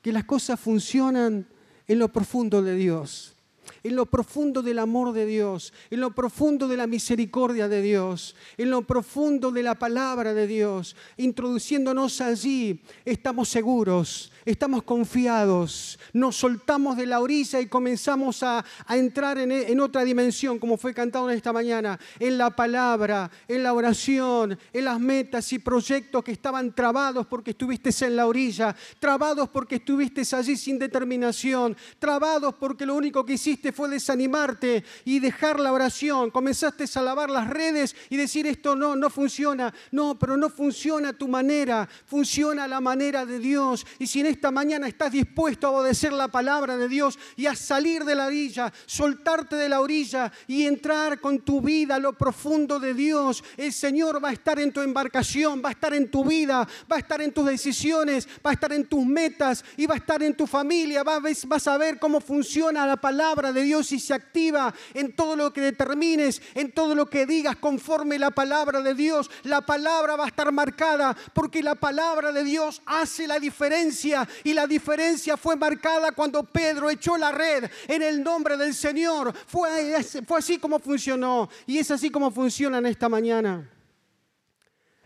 que 0.00 0.10
las 0.10 0.24
cosas 0.24 0.58
funcionan 0.58 1.46
en 1.86 1.98
lo 1.98 2.08
profundo 2.08 2.62
de 2.62 2.74
Dios 2.74 3.36
en 3.82 3.96
lo 3.96 4.06
profundo 4.06 4.62
del 4.62 4.78
amor 4.78 5.12
de 5.12 5.26
Dios, 5.26 5.72
en 5.90 6.00
lo 6.00 6.14
profundo 6.14 6.68
de 6.68 6.76
la 6.76 6.86
misericordia 6.86 7.68
de 7.68 7.82
Dios, 7.82 8.36
en 8.56 8.70
lo 8.70 8.82
profundo 8.82 9.50
de 9.50 9.62
la 9.62 9.78
palabra 9.78 10.34
de 10.34 10.46
Dios, 10.46 10.96
introduciéndonos 11.16 12.20
allí, 12.20 12.80
estamos 13.04 13.48
seguros, 13.48 14.31
estamos 14.44 14.82
confiados, 14.82 15.98
nos 16.12 16.36
soltamos 16.36 16.96
de 16.96 17.06
la 17.06 17.20
orilla 17.20 17.60
y 17.60 17.66
comenzamos 17.66 18.42
a, 18.42 18.64
entrar 18.88 19.38
en, 19.38 19.52
en 19.52 19.80
otra 19.80 20.04
dimensión, 20.04 20.58
como 20.58 20.76
fue 20.76 20.92
cantado 20.92 21.30
esta 21.30 21.52
mañana, 21.52 21.98
en 22.18 22.38
la 22.38 22.50
palabra, 22.50 23.30
en 23.48 23.62
la 23.62 23.72
oración, 23.72 24.58
en 24.72 24.84
las 24.84 24.98
metas 24.98 25.52
y 25.52 25.58
proyectos 25.58 26.24
que 26.24 26.32
estaban 26.32 26.74
trabados 26.74 27.26
porque 27.26 27.50
estuviste 27.52 27.92
en 28.00 28.16
la 28.16 28.26
orilla, 28.26 28.74
trabados 28.98 29.48
porque 29.48 29.76
estuviste 29.76 30.22
allí 30.34 30.56
sin 30.56 30.78
determinación, 30.78 31.76
trabados 31.98 32.54
porque 32.54 32.86
lo 32.86 32.94
único 32.94 33.24
que 33.24 33.34
hiciste 33.34 33.72
fue 33.72 33.88
desanimarte 33.88 34.84
y 35.04 35.18
dejar 35.18 35.60
la 35.60 35.72
oración. 35.72 36.30
Comenzaste 36.30 36.84
a 36.94 37.02
lavar 37.02 37.30
las 37.30 37.48
redes 37.48 37.94
y 38.08 38.16
decir 38.16 38.46
esto 38.46 38.76
no, 38.76 38.96
no 38.96 39.10
funciona. 39.10 39.72
No, 39.90 40.18
pero 40.18 40.36
no 40.36 40.48
funciona 40.48 41.10
a 41.10 41.12
tu 41.12 41.28
manera, 41.28 41.88
funciona 42.06 42.68
la 42.68 42.80
manera 42.80 43.26
de 43.26 43.38
Dios. 43.38 43.86
Y 43.98 44.06
si 44.06 44.20
en 44.20 44.26
esta 44.32 44.50
mañana 44.50 44.88
estás 44.88 45.12
dispuesto 45.12 45.66
a 45.66 45.70
obedecer 45.70 46.12
la 46.12 46.28
palabra 46.28 46.76
de 46.76 46.88
Dios 46.88 47.18
y 47.36 47.46
a 47.46 47.54
salir 47.54 48.04
de 48.04 48.14
la 48.14 48.26
orilla, 48.26 48.72
soltarte 48.86 49.56
de 49.56 49.68
la 49.68 49.80
orilla 49.80 50.32
y 50.46 50.66
entrar 50.66 51.20
con 51.20 51.40
tu 51.40 51.60
vida 51.60 51.96
a 51.96 51.98
lo 51.98 52.12
profundo 52.12 52.80
de 52.80 52.94
Dios, 52.94 53.44
el 53.56 53.72
Señor 53.72 54.22
va 54.22 54.30
a 54.30 54.32
estar 54.32 54.58
en 54.58 54.72
tu 54.72 54.80
embarcación, 54.80 55.62
va 55.64 55.68
a 55.68 55.72
estar 55.72 55.94
en 55.94 56.10
tu 56.10 56.24
vida, 56.24 56.66
va 56.90 56.96
a 56.96 56.98
estar 56.98 57.20
en 57.22 57.32
tus 57.32 57.46
decisiones, 57.46 58.28
va 58.44 58.50
a 58.50 58.54
estar 58.54 58.72
en 58.72 58.86
tus 58.86 59.04
metas 59.04 59.64
y 59.76 59.86
va 59.86 59.94
a 59.94 59.98
estar 59.98 60.22
en 60.22 60.34
tu 60.34 60.46
familia. 60.46 61.02
Vas 61.02 61.66
a 61.66 61.78
ver 61.78 61.98
cómo 61.98 62.20
funciona 62.20 62.86
la 62.86 62.96
palabra 62.96 63.52
de 63.52 63.62
Dios 63.62 63.92
y 63.92 64.00
se 64.00 64.14
activa 64.14 64.74
en 64.94 65.14
todo 65.14 65.36
lo 65.36 65.52
que 65.52 65.60
determines, 65.60 66.42
en 66.54 66.72
todo 66.72 66.94
lo 66.94 67.06
que 67.06 67.26
digas 67.26 67.56
conforme 67.56 68.18
la 68.18 68.30
palabra 68.30 68.80
de 68.80 68.94
Dios. 68.94 69.30
La 69.44 69.60
palabra 69.60 70.16
va 70.16 70.24
a 70.24 70.28
estar 70.28 70.50
marcada 70.52 71.16
porque 71.32 71.62
la 71.62 71.74
palabra 71.74 72.32
de 72.32 72.44
Dios 72.44 72.82
hace 72.86 73.26
la 73.26 73.38
diferencia 73.38 74.21
y 74.44 74.52
la 74.52 74.66
diferencia 74.66 75.36
fue 75.36 75.56
marcada 75.56 76.12
cuando 76.12 76.42
Pedro 76.44 76.90
echó 76.90 77.16
la 77.16 77.32
red 77.32 77.70
en 77.88 78.02
el 78.02 78.22
nombre 78.22 78.56
del 78.56 78.74
Señor. 78.74 79.34
Fue, 79.46 80.02
fue 80.26 80.38
así 80.38 80.58
como 80.58 80.78
funcionó 80.78 81.48
y 81.66 81.78
es 81.78 81.90
así 81.90 82.10
como 82.10 82.30
funciona 82.30 82.78
en 82.78 82.86
esta 82.86 83.08
mañana. 83.08 83.68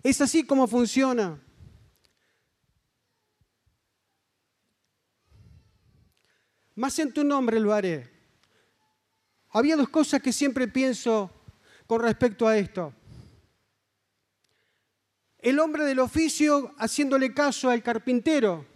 Es 0.03 0.21
así 0.21 0.45
como 0.45 0.67
funciona. 0.67 1.41
Más 6.75 6.99
en 6.99 7.13
tu 7.13 7.25
nombre 7.25 7.59
lo 7.59 7.73
haré. 7.73 8.11
Había 9.51 9.77
dos 9.77 9.89
cosas 9.89 10.21
que 10.21 10.33
siempre 10.33 10.69
pienso 10.69 11.31
con 11.87 12.03
respecto 12.03 12.47
a 12.47 12.59
esto. 12.59 12.93
El 15.39 15.59
hombre 15.61 15.85
del 15.85 16.01
oficio 16.01 16.75
haciéndole 16.77 17.33
caso 17.33 17.71
al 17.71 17.83
carpintero 17.83 18.67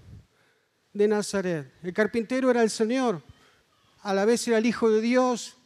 de 0.93 1.09
Nazaret. 1.09 1.73
El 1.83 1.93
carpintero 1.93 2.51
era 2.51 2.63
el 2.63 2.71
Señor, 2.71 3.23
a 4.03 4.15
la 4.15 4.25
vez 4.25 4.47
era 4.49 4.59
el 4.59 4.67
Hijo 4.67 4.91
de 4.91 5.01
Dios 5.01 5.57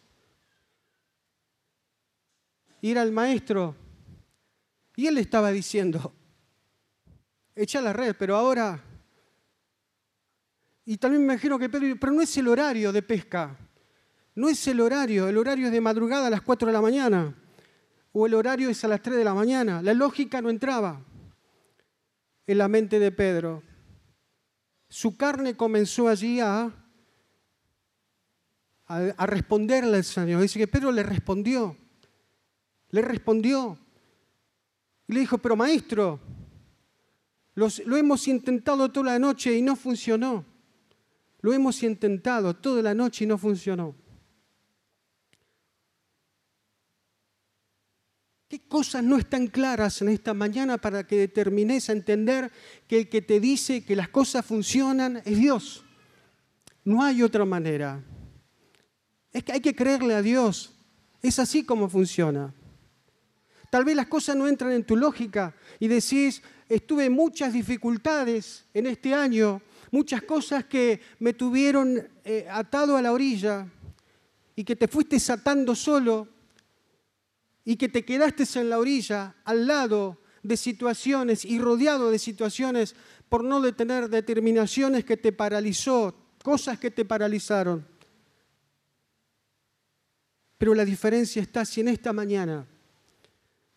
y 2.81 2.91
era 2.91 3.03
el 3.03 3.13
maestro. 3.13 3.75
Y 4.97 5.07
él 5.07 5.15
le 5.15 5.23
estaba 5.23 5.51
diciendo, 5.51 6.13
echa 7.55 7.81
la 7.81 7.93
red, 7.93 8.15
pero 8.19 8.37
ahora... 8.37 8.83
Y 10.87 10.99
también 10.99 11.25
me 11.25 11.33
imagino 11.33 11.59
que 11.59 11.71
Pedro, 11.71 11.97
pero 11.99 12.13
no 12.13 12.21
es 12.21 12.37
el 12.37 12.47
horario 12.47 12.93
de 12.93 13.01
pesca. 13.01 13.57
No 14.35 14.49
es 14.49 14.67
el 14.67 14.81
horario, 14.81 15.29
el 15.29 15.39
horario 15.39 15.67
es 15.67 15.73
de 15.73 15.81
madrugada 15.81 16.27
a 16.27 16.31
las 16.31 16.43
4 16.43 16.67
de 16.67 16.73
la 16.73 16.83
mañana, 16.83 17.35
o 18.13 18.27
el 18.27 18.35
horario 18.35 18.69
es 18.69 18.85
a 18.85 18.89
las 18.89 19.01
3 19.01 19.17
de 19.17 19.25
la 19.25 19.33
mañana. 19.33 19.81
La 19.81 19.95
lógica 19.95 20.43
no 20.43 20.51
entraba 20.51 21.01
en 22.47 22.59
la 22.59 22.69
mente 22.69 22.99
de 22.99 23.13
Pedro. 23.13 23.63
Su 24.95 25.17
carne 25.17 25.57
comenzó 25.57 26.07
allí 26.07 26.39
a, 26.39 26.73
responderle 29.27 29.97
al 29.97 30.05
Señor. 30.05 30.41
Dice 30.41 30.57
que 30.57 30.69
Pedro 30.69 30.93
le 30.93 31.03
respondió, 31.03 31.77
le 32.91 33.03
respondió. 33.03 33.77
Y 35.09 35.15
le 35.15 35.19
dijo, 35.19 35.39
pero 35.39 35.57
maestro, 35.57 36.21
lo 37.57 37.97
hemos 37.97 38.29
intentado 38.29 38.89
toda 38.89 39.15
la 39.15 39.19
noche 39.19 39.59
y 39.59 39.63
no 39.63 39.75
funcionó. 39.75 40.45
Lo 41.41 41.53
hemos 41.53 41.83
intentado 41.83 42.55
toda 42.55 42.81
la 42.81 42.95
noche 42.95 43.25
y 43.25 43.27
no 43.27 43.37
funcionó. 43.37 43.97
¿Qué 48.55 48.61
cosas 48.69 49.03
no 49.03 49.19
están 49.19 49.49
claras 49.49 50.01
en 50.01 50.11
esta 50.11 50.33
mañana 50.33 50.79
para 50.79 51.05
que 51.05 51.17
determines 51.17 51.91
a 51.91 51.93
entender 51.93 52.53
que 52.87 52.99
el 52.99 53.09
que 53.09 53.21
te 53.21 53.41
dice 53.41 53.85
que 53.85 53.97
las 53.97 54.11
cosas 54.11 54.47
funcionan 54.47 55.21
es 55.25 55.39
Dios? 55.39 55.85
No 56.85 57.03
hay 57.03 57.25
otra 57.25 57.45
manera. 57.45 58.01
Es 59.33 59.43
que 59.43 59.51
hay 59.51 59.61
que 59.61 59.75
creerle 59.75 60.15
a 60.15 60.23
Dios. 60.23 60.73
Es 61.21 61.41
así 61.41 61.65
como 61.65 61.89
funciona. 61.89 62.55
Tal 63.71 63.85
vez 63.85 63.97
las 63.97 64.07
cosas 64.07 64.37
no 64.37 64.47
entran 64.47 64.71
en 64.71 64.85
tu 64.85 64.95
lógica 64.97 65.53
y 65.81 65.89
decís, 65.89 66.41
estuve 66.69 67.11
muchas 67.11 67.53
dificultades 67.53 68.67
en 68.73 68.87
este 68.87 69.15
año, 69.15 69.63
muchas 69.91 70.23
cosas 70.23 70.67
que 70.67 71.01
me 71.19 71.33
tuvieron 71.33 72.07
eh, 72.25 72.47
atado 72.49 72.97
a 72.97 73.03
la 73.03 73.11
orilla 73.11 73.67
y 74.55 74.63
que 74.63 74.77
te 74.77 74.87
fuiste 74.87 75.17
atando 75.33 75.75
solo 75.75 76.34
y 77.65 77.77
que 77.77 77.89
te 77.89 78.05
quedaste 78.05 78.45
en 78.61 78.71
la 78.71 78.79
orilla, 78.79 79.37
al 79.45 79.67
lado 79.67 80.19
de 80.43 80.57
situaciones 80.57 81.45
y 81.45 81.59
rodeado 81.59 82.11
de 82.11 82.19
situaciones 82.19 82.95
por 83.29 83.43
no 83.43 83.75
tener 83.75 84.09
determinaciones 84.09 85.05
que 85.05 85.17
te 85.17 85.33
paralizó, 85.33 86.15
cosas 86.43 86.79
que 86.79 86.91
te 86.91 87.05
paralizaron. 87.05 87.87
Pero 90.59 90.75
la 90.75 90.85
diferencia 90.85 91.43
está 91.43 91.65
si 91.65 91.81
en 91.81 91.89
esta 91.89 92.13
mañana, 92.13 92.67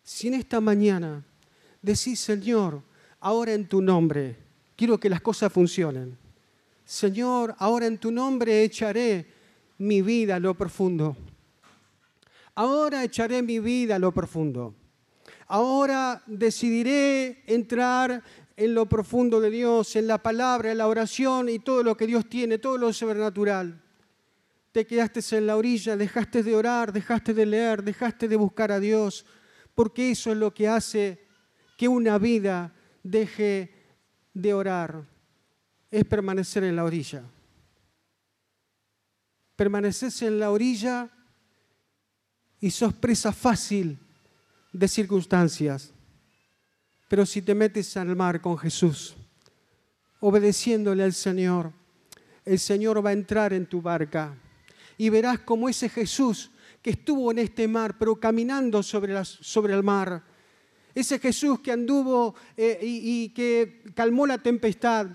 si 0.02 0.28
en 0.28 0.34
esta 0.34 0.60
mañana 0.60 1.24
decís, 1.82 2.20
Señor, 2.20 2.82
ahora 3.20 3.52
en 3.54 3.66
tu 3.66 3.80
nombre, 3.80 4.36
quiero 4.76 5.00
que 5.00 5.10
las 5.10 5.20
cosas 5.20 5.52
funcionen. 5.52 6.16
Señor, 6.84 7.54
ahora 7.58 7.86
en 7.86 7.98
tu 7.98 8.10
nombre 8.10 8.62
echaré 8.62 9.26
mi 9.78 10.02
vida 10.02 10.36
a 10.36 10.40
lo 10.40 10.54
profundo. 10.54 11.16
Ahora 12.58 13.04
echaré 13.04 13.40
mi 13.40 13.60
vida 13.60 13.94
a 13.94 13.98
lo 14.00 14.12
profundo. 14.12 14.74
Ahora 15.46 16.24
decidiré 16.26 17.44
entrar 17.46 18.20
en 18.56 18.74
lo 18.74 18.86
profundo 18.86 19.40
de 19.40 19.48
Dios, 19.48 19.94
en 19.94 20.08
la 20.08 20.20
palabra, 20.20 20.72
en 20.72 20.78
la 20.78 20.88
oración 20.88 21.48
y 21.48 21.60
todo 21.60 21.84
lo 21.84 21.96
que 21.96 22.08
Dios 22.08 22.28
tiene, 22.28 22.58
todo 22.58 22.76
lo 22.76 22.92
sobrenatural. 22.92 23.80
Te 24.72 24.84
quedaste 24.88 25.20
en 25.36 25.46
la 25.46 25.56
orilla, 25.56 25.96
dejaste 25.96 26.42
de 26.42 26.56
orar, 26.56 26.92
dejaste 26.92 27.32
de 27.32 27.46
leer, 27.46 27.84
dejaste 27.84 28.26
de 28.26 28.34
buscar 28.34 28.72
a 28.72 28.80
Dios, 28.80 29.24
porque 29.76 30.10
eso 30.10 30.32
es 30.32 30.36
lo 30.36 30.52
que 30.52 30.66
hace 30.66 31.28
que 31.76 31.86
una 31.86 32.18
vida 32.18 32.74
deje 33.04 33.72
de 34.34 34.52
orar, 34.52 35.06
es 35.92 36.04
permanecer 36.06 36.64
en 36.64 36.74
la 36.74 36.82
orilla. 36.82 37.22
Permaneces 39.54 40.22
en 40.22 40.40
la 40.40 40.50
orilla 40.50 41.12
y 42.60 42.70
sos 42.70 42.92
presa 42.94 43.32
fácil 43.32 43.98
de 44.72 44.88
circunstancias. 44.88 45.92
Pero 47.08 47.24
si 47.24 47.42
te 47.42 47.54
metes 47.54 47.96
al 47.96 48.14
mar 48.16 48.40
con 48.40 48.58
Jesús, 48.58 49.16
obedeciéndole 50.20 51.04
al 51.04 51.14
Señor, 51.14 51.72
el 52.44 52.58
Señor 52.58 53.04
va 53.04 53.10
a 53.10 53.14
entrar 53.14 53.52
en 53.52 53.66
tu 53.66 53.80
barca 53.80 54.34
y 54.96 55.08
verás 55.08 55.40
como 55.40 55.68
ese 55.68 55.88
Jesús 55.88 56.50
que 56.82 56.90
estuvo 56.90 57.30
en 57.30 57.38
este 57.38 57.66
mar, 57.68 57.96
pero 57.98 58.16
caminando 58.16 58.82
sobre, 58.82 59.24
sobre 59.24 59.74
el 59.74 59.82
mar, 59.82 60.22
ese 60.94 61.18
Jesús 61.18 61.60
que 61.60 61.72
anduvo 61.72 62.34
eh, 62.56 62.78
y, 62.82 63.24
y 63.24 63.28
que 63.30 63.84
calmó 63.94 64.26
la 64.26 64.38
tempestad, 64.38 65.06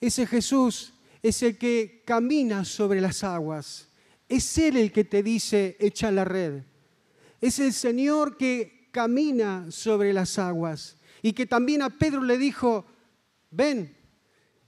ese 0.00 0.26
Jesús 0.26 0.94
es 1.22 1.42
el 1.42 1.58
que 1.58 2.02
camina 2.04 2.64
sobre 2.64 3.00
las 3.00 3.24
aguas. 3.24 3.88
Es 4.28 4.56
Él 4.58 4.76
el 4.76 4.92
que 4.92 5.04
te 5.04 5.22
dice, 5.22 5.76
echa 5.80 6.10
la 6.10 6.24
red 6.24 6.62
es 7.42 7.58
el 7.58 7.72
Señor 7.72 8.36
que 8.36 8.88
camina 8.92 9.70
sobre 9.70 10.12
las 10.12 10.38
aguas 10.38 10.96
y 11.22 11.32
que 11.32 11.44
también 11.44 11.82
a 11.82 11.90
Pedro 11.90 12.22
le 12.22 12.38
dijo, 12.38 12.86
ven. 13.50 13.96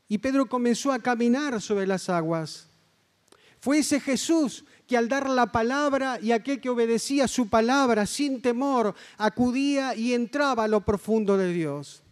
Y 0.08 0.18
Pedro 0.18 0.46
comenzó 0.46 0.92
a 0.92 0.98
caminar 0.98 1.62
sobre 1.62 1.86
las 1.86 2.10
aguas. 2.10 2.68
Fue 3.60 3.78
ese 3.78 4.00
Jesús 4.00 4.64
que 4.88 4.96
al 4.96 5.08
dar 5.08 5.30
la 5.30 5.50
palabra 5.52 6.18
y 6.20 6.32
aquel 6.32 6.60
que 6.60 6.68
obedecía 6.68 7.28
su 7.28 7.48
palabra 7.48 8.06
sin 8.06 8.42
temor, 8.42 8.94
acudía 9.16 9.94
y 9.94 10.12
entraba 10.12 10.64
a 10.64 10.68
lo 10.68 10.82
profundo 10.82 11.38
de 11.38 11.52
Dios. 11.52 12.02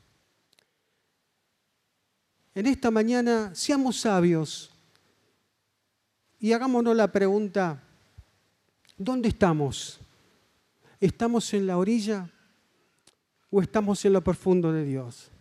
En 2.55 2.67
esta 2.67 2.91
mañana 2.91 3.55
seamos 3.55 4.01
sabios 4.01 4.71
y 6.39 6.53
hagámonos 6.53 6.97
la 6.97 7.11
pregunta, 7.11 7.83
¿dónde 8.97 9.29
estamos? 9.29 9.99
¿Estamos 11.03 11.53
en 11.53 11.67
la 11.67 11.79
orilla 11.79 12.31
o 13.51 13.61
estamos 13.61 14.05
en 14.05 14.13
lo 14.13 14.23
profundo 14.23 14.71
de 14.71 14.85
Dios? 14.85 15.33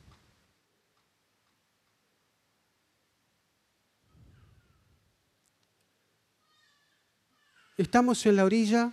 ¿Estamos 7.78 8.26
en 8.26 8.38
la 8.38 8.46
orilla 8.46 8.92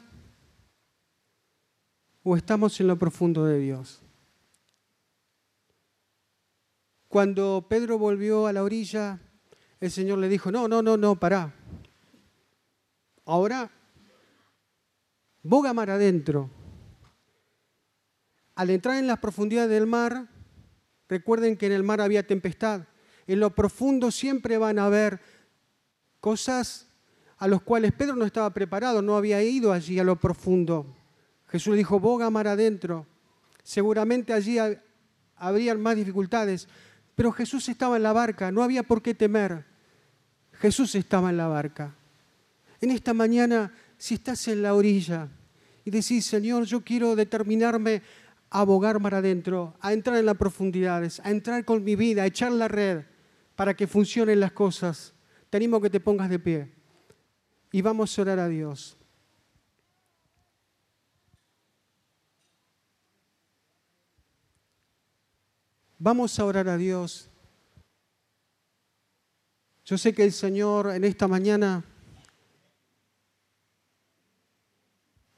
o 2.22 2.36
estamos 2.36 2.78
en 2.80 2.88
lo 2.88 2.98
profundo 2.98 3.46
de 3.46 3.60
Dios? 3.60 4.02
Cuando 7.08 7.64
Pedro 7.66 7.96
volvió 7.96 8.46
a 8.46 8.52
la 8.52 8.62
orilla, 8.62 9.18
el 9.80 9.90
Señor 9.90 10.18
le 10.18 10.28
dijo, 10.28 10.52
no, 10.52 10.68
no, 10.68 10.82
no, 10.82 10.98
no, 10.98 11.18
pará. 11.18 11.54
Ahora, 13.24 13.70
boga 15.42 15.72
mar 15.72 15.88
adentro, 15.88 16.57
al 18.58 18.70
entrar 18.70 18.96
en 18.96 19.06
las 19.06 19.20
profundidades 19.20 19.70
del 19.70 19.86
mar, 19.86 20.26
recuerden 21.08 21.56
que 21.56 21.66
en 21.66 21.72
el 21.72 21.84
mar 21.84 22.00
había 22.00 22.26
tempestad. 22.26 22.88
En 23.28 23.38
lo 23.38 23.54
profundo 23.54 24.10
siempre 24.10 24.58
van 24.58 24.80
a 24.80 24.86
haber 24.86 25.20
cosas 26.18 26.88
a 27.36 27.46
las 27.46 27.62
cuales 27.62 27.92
Pedro 27.92 28.16
no 28.16 28.24
estaba 28.24 28.52
preparado, 28.52 29.00
no 29.00 29.16
había 29.16 29.40
ido 29.44 29.72
allí 29.72 30.00
a 30.00 30.02
lo 30.02 30.16
profundo. 30.16 30.92
Jesús 31.46 31.70
le 31.70 31.78
dijo, 31.78 32.00
boga 32.00 32.30
mar 32.30 32.48
adentro. 32.48 33.06
Seguramente 33.62 34.32
allí 34.32 34.58
habrían 35.36 35.80
más 35.80 35.94
dificultades, 35.94 36.66
pero 37.14 37.30
Jesús 37.30 37.68
estaba 37.68 37.96
en 37.96 38.02
la 38.02 38.12
barca, 38.12 38.50
no 38.50 38.64
había 38.64 38.82
por 38.82 39.02
qué 39.02 39.14
temer. 39.14 39.66
Jesús 40.54 40.96
estaba 40.96 41.30
en 41.30 41.36
la 41.36 41.46
barca. 41.46 41.94
En 42.80 42.90
esta 42.90 43.14
mañana, 43.14 43.72
si 43.96 44.14
estás 44.14 44.48
en 44.48 44.62
la 44.62 44.74
orilla 44.74 45.28
y 45.84 45.92
decís, 45.92 46.26
Señor, 46.26 46.64
yo 46.64 46.82
quiero 46.82 47.14
determinarme 47.14 48.02
a 48.50 48.60
abogar 48.60 49.00
mar 49.00 49.14
adentro, 49.14 49.74
a 49.80 49.92
entrar 49.92 50.16
en 50.16 50.26
las 50.26 50.36
profundidades, 50.36 51.20
a 51.20 51.30
entrar 51.30 51.64
con 51.64 51.84
mi 51.84 51.96
vida, 51.96 52.22
a 52.22 52.26
echar 52.26 52.52
la 52.52 52.68
red 52.68 53.04
para 53.56 53.74
que 53.74 53.86
funcionen 53.86 54.40
las 54.40 54.52
cosas. 54.52 55.14
Tenemos 55.50 55.82
que 55.82 55.90
te 55.90 56.00
pongas 56.00 56.30
de 56.30 56.38
pie 56.38 56.72
y 57.72 57.82
vamos 57.82 58.18
a 58.18 58.22
orar 58.22 58.38
a 58.38 58.48
Dios. 58.48 58.96
Vamos 65.98 66.38
a 66.38 66.44
orar 66.44 66.68
a 66.68 66.76
Dios. 66.76 67.28
Yo 69.84 69.98
sé 69.98 70.14
que 70.14 70.22
el 70.22 70.32
Señor 70.32 70.94
en 70.94 71.02
esta 71.02 71.26
mañana 71.26 71.84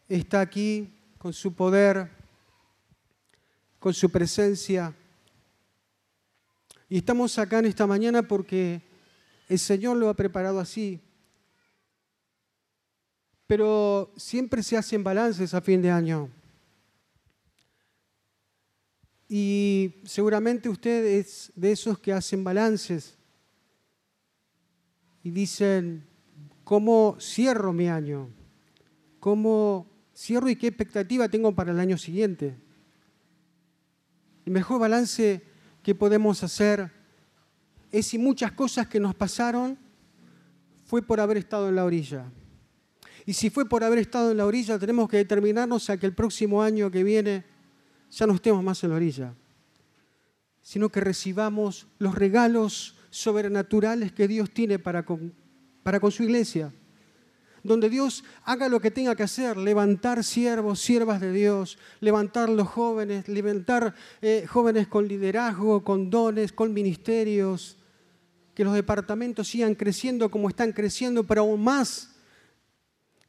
está 0.08 0.40
aquí 0.40 0.92
con 1.18 1.32
su 1.32 1.54
poder 1.54 2.19
con 3.80 3.94
su 3.94 4.10
presencia. 4.10 4.94
Y 6.88 6.98
estamos 6.98 7.36
acá 7.38 7.58
en 7.58 7.66
esta 7.66 7.86
mañana 7.86 8.22
porque 8.22 8.82
el 9.48 9.58
Señor 9.58 9.96
lo 9.96 10.08
ha 10.08 10.14
preparado 10.14 10.60
así. 10.60 11.00
Pero 13.46 14.12
siempre 14.16 14.62
se 14.62 14.76
hacen 14.76 15.02
balances 15.02 15.54
a 15.54 15.60
fin 15.60 15.82
de 15.82 15.90
año. 15.90 16.30
Y 19.28 19.94
seguramente 20.04 20.68
usted 20.68 21.04
es 21.04 21.50
de 21.56 21.72
esos 21.72 21.98
que 21.98 22.12
hacen 22.12 22.44
balances 22.44 23.16
y 25.22 25.30
dicen, 25.30 26.04
¿cómo 26.64 27.16
cierro 27.20 27.72
mi 27.72 27.88
año? 27.88 28.28
¿Cómo 29.20 29.86
cierro 30.14 30.50
y 30.50 30.56
qué 30.56 30.66
expectativa 30.66 31.28
tengo 31.28 31.54
para 31.54 31.70
el 31.70 31.78
año 31.78 31.96
siguiente? 31.96 32.56
El 34.50 34.54
mejor 34.54 34.80
balance 34.80 35.42
que 35.80 35.94
podemos 35.94 36.42
hacer 36.42 36.90
es 37.92 38.08
si 38.08 38.18
muchas 38.18 38.50
cosas 38.50 38.88
que 38.88 38.98
nos 38.98 39.14
pasaron 39.14 39.78
fue 40.86 41.02
por 41.02 41.20
haber 41.20 41.36
estado 41.36 41.68
en 41.68 41.76
la 41.76 41.84
orilla. 41.84 42.24
Y 43.26 43.34
si 43.34 43.48
fue 43.48 43.68
por 43.68 43.84
haber 43.84 44.00
estado 44.00 44.32
en 44.32 44.38
la 44.38 44.46
orilla, 44.46 44.76
tenemos 44.76 45.08
que 45.08 45.18
determinarnos 45.18 45.88
a 45.88 45.98
que 45.98 46.06
el 46.06 46.16
próximo 46.16 46.64
año 46.64 46.90
que 46.90 47.04
viene 47.04 47.44
ya 48.10 48.26
no 48.26 48.34
estemos 48.34 48.60
más 48.64 48.82
en 48.82 48.90
la 48.90 48.96
orilla, 48.96 49.34
sino 50.62 50.88
que 50.88 50.98
recibamos 50.98 51.86
los 52.00 52.16
regalos 52.16 52.96
sobrenaturales 53.10 54.10
que 54.10 54.26
Dios 54.26 54.50
tiene 54.50 54.80
para 54.80 55.04
con, 55.04 55.32
para 55.84 56.00
con 56.00 56.10
su 56.10 56.24
iglesia. 56.24 56.72
Donde 57.62 57.90
Dios 57.90 58.24
haga 58.44 58.68
lo 58.68 58.80
que 58.80 58.90
tenga 58.90 59.14
que 59.14 59.22
hacer, 59.22 59.56
levantar 59.56 60.24
siervos, 60.24 60.80
siervas 60.80 61.20
de 61.20 61.32
Dios, 61.32 61.78
levantar 62.00 62.48
los 62.48 62.68
jóvenes, 62.68 63.28
levantar 63.28 63.94
eh, 64.22 64.46
jóvenes 64.48 64.88
con 64.88 65.06
liderazgo, 65.06 65.84
con 65.84 66.10
dones, 66.10 66.52
con 66.52 66.72
ministerios, 66.72 67.76
que 68.54 68.64
los 68.64 68.74
departamentos 68.74 69.48
sigan 69.48 69.74
creciendo 69.74 70.30
como 70.30 70.48
están 70.48 70.72
creciendo, 70.72 71.24
pero 71.24 71.42
aún 71.42 71.62
más, 71.62 72.10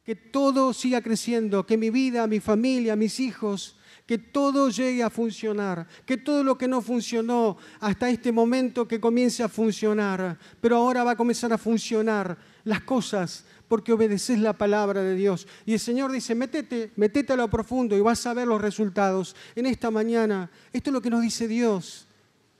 que 0.04 0.16
todo 0.16 0.72
siga 0.72 1.00
creciendo, 1.00 1.64
que 1.64 1.76
mi 1.76 1.90
vida, 1.90 2.26
mi 2.26 2.40
familia, 2.40 2.96
mis 2.96 3.20
hijos, 3.20 3.76
que 4.06 4.18
todo 4.18 4.68
llegue 4.68 5.02
a 5.02 5.10
funcionar, 5.10 5.86
que 6.04 6.16
todo 6.16 6.42
lo 6.42 6.58
que 6.58 6.66
no 6.66 6.82
funcionó 6.82 7.56
hasta 7.80 8.10
este 8.10 8.32
momento 8.32 8.88
que 8.88 9.00
comience 9.00 9.42
a 9.42 9.48
funcionar, 9.48 10.38
pero 10.60 10.76
ahora 10.76 11.04
va 11.04 11.12
a 11.12 11.16
comenzar 11.16 11.52
a 11.52 11.58
funcionar 11.58 12.36
las 12.64 12.82
cosas 12.82 13.44
porque 13.72 13.94
obedeces 13.94 14.38
la 14.38 14.52
palabra 14.52 15.00
de 15.00 15.14
Dios. 15.14 15.48
Y 15.64 15.72
el 15.72 15.80
Señor 15.80 16.12
dice, 16.12 16.34
métete, 16.34 16.92
métete 16.96 17.32
a 17.32 17.36
lo 17.36 17.48
profundo 17.48 17.96
y 17.96 18.02
vas 18.02 18.26
a 18.26 18.34
ver 18.34 18.46
los 18.46 18.60
resultados. 18.60 19.34
En 19.54 19.64
esta 19.64 19.90
mañana, 19.90 20.50
esto 20.74 20.90
es 20.90 20.92
lo 20.92 21.00
que 21.00 21.08
nos 21.08 21.22
dice 21.22 21.48
Dios. 21.48 22.06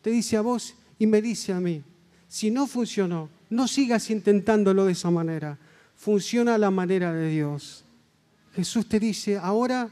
Te 0.01 0.09
dice 0.09 0.38
a 0.38 0.40
vos 0.40 0.75
y 0.98 1.07
me 1.07 1.20
dice 1.20 1.53
a 1.53 1.61
mí. 1.61 1.85
Si 2.29 2.51
no 2.51 2.66
funcionó, 2.66 3.29
no 3.51 3.68
sigas 3.68 4.09
intentándolo 4.09 4.87
de 4.87 4.92
esa 4.92 5.11
manera. 5.11 5.59
Funciona 5.96 6.57
la 6.57 6.70
manera 6.70 7.12
de 7.12 7.29
Dios. 7.29 7.85
Jesús 8.55 8.88
te 8.88 8.98
dice, 8.98 9.37
ahora 9.37 9.90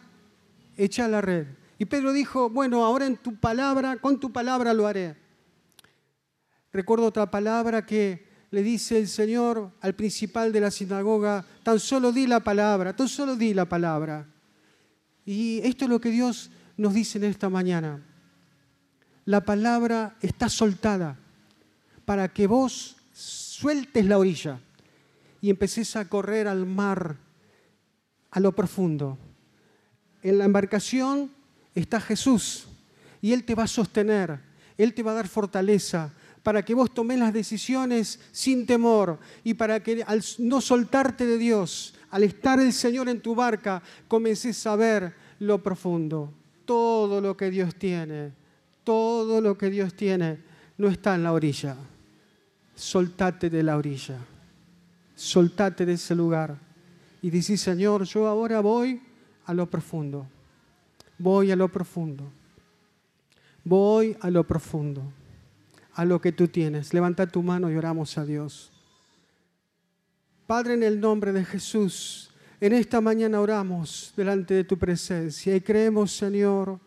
echa 0.78 1.06
la 1.06 1.20
red. 1.20 1.48
Y 1.78 1.84
Pedro 1.84 2.14
dijo, 2.14 2.48
bueno, 2.48 2.82
ahora 2.82 3.04
en 3.04 3.18
tu 3.18 3.36
palabra, 3.36 3.96
con 3.96 4.18
tu 4.18 4.32
palabra 4.32 4.72
lo 4.72 4.86
haré. 4.86 5.16
Recuerdo 6.72 7.04
otra 7.04 7.30
palabra 7.30 7.84
que 7.84 8.29
le 8.50 8.62
dice 8.62 8.98
el 8.98 9.08
Señor 9.08 9.70
al 9.80 9.94
principal 9.94 10.52
de 10.52 10.60
la 10.60 10.70
sinagoga, 10.70 11.44
tan 11.62 11.78
solo 11.78 12.12
di 12.12 12.26
la 12.26 12.40
palabra, 12.40 12.94
tan 12.94 13.08
solo 13.08 13.36
di 13.36 13.54
la 13.54 13.64
palabra. 13.64 14.26
Y 15.24 15.60
esto 15.62 15.84
es 15.84 15.90
lo 15.90 16.00
que 16.00 16.10
Dios 16.10 16.50
nos 16.76 16.94
dice 16.94 17.18
en 17.18 17.24
esta 17.24 17.48
mañana. 17.48 18.02
La 19.24 19.44
palabra 19.44 20.16
está 20.20 20.48
soltada 20.48 21.16
para 22.04 22.28
que 22.32 22.48
vos 22.48 22.96
sueltes 23.12 24.04
la 24.06 24.18
orilla 24.18 24.58
y 25.40 25.50
empeces 25.50 25.94
a 25.94 26.08
correr 26.08 26.48
al 26.48 26.66
mar, 26.66 27.16
a 28.30 28.40
lo 28.40 28.52
profundo. 28.52 29.16
En 30.22 30.38
la 30.38 30.44
embarcación 30.44 31.30
está 31.74 32.00
Jesús 32.00 32.66
y 33.22 33.32
Él 33.32 33.44
te 33.44 33.54
va 33.54 33.64
a 33.64 33.68
sostener, 33.68 34.40
Él 34.76 34.92
te 34.94 35.04
va 35.04 35.12
a 35.12 35.14
dar 35.14 35.28
fortaleza, 35.28 36.12
para 36.42 36.64
que 36.64 36.74
vos 36.74 36.92
tomes 36.92 37.18
las 37.18 37.32
decisiones 37.32 38.18
sin 38.32 38.66
temor 38.66 39.18
y 39.44 39.54
para 39.54 39.82
que 39.82 40.02
al 40.02 40.22
no 40.38 40.60
soltarte 40.60 41.26
de 41.26 41.38
Dios, 41.38 41.94
al 42.10 42.24
estar 42.24 42.58
el 42.60 42.72
Señor 42.72 43.08
en 43.08 43.20
tu 43.20 43.34
barca, 43.34 43.82
comences 44.08 44.66
a 44.66 44.76
ver 44.76 45.14
lo 45.40 45.62
profundo. 45.62 46.32
Todo 46.64 47.20
lo 47.20 47.36
que 47.36 47.50
Dios 47.50 47.74
tiene, 47.74 48.32
todo 48.84 49.40
lo 49.40 49.58
que 49.58 49.70
Dios 49.70 49.94
tiene 49.94 50.38
no 50.78 50.88
está 50.88 51.14
en 51.14 51.24
la 51.24 51.32
orilla. 51.32 51.76
Soltate 52.74 53.50
de 53.50 53.62
la 53.62 53.76
orilla, 53.76 54.16
soltate 55.14 55.84
de 55.84 55.92
ese 55.94 56.14
lugar 56.14 56.56
y 57.20 57.28
dice, 57.28 57.58
Señor, 57.58 58.04
yo 58.04 58.26
ahora 58.26 58.60
voy 58.60 59.02
a 59.44 59.52
lo 59.52 59.68
profundo, 59.68 60.26
voy 61.18 61.50
a 61.50 61.56
lo 61.56 61.68
profundo, 61.68 62.32
voy 63.64 64.16
a 64.22 64.30
lo 64.30 64.46
profundo 64.46 65.12
a 65.94 66.04
lo 66.04 66.20
que 66.20 66.32
tú 66.32 66.48
tienes. 66.48 66.94
Levanta 66.94 67.26
tu 67.26 67.42
mano 67.42 67.70
y 67.70 67.76
oramos 67.76 68.16
a 68.18 68.24
Dios. 68.24 68.72
Padre, 70.46 70.74
en 70.74 70.82
el 70.82 71.00
nombre 71.00 71.32
de 71.32 71.44
Jesús, 71.44 72.30
en 72.60 72.72
esta 72.72 73.00
mañana 73.00 73.40
oramos 73.40 74.12
delante 74.16 74.54
de 74.54 74.64
tu 74.64 74.76
presencia 74.76 75.54
y 75.54 75.60
creemos, 75.60 76.12
Señor, 76.12 76.80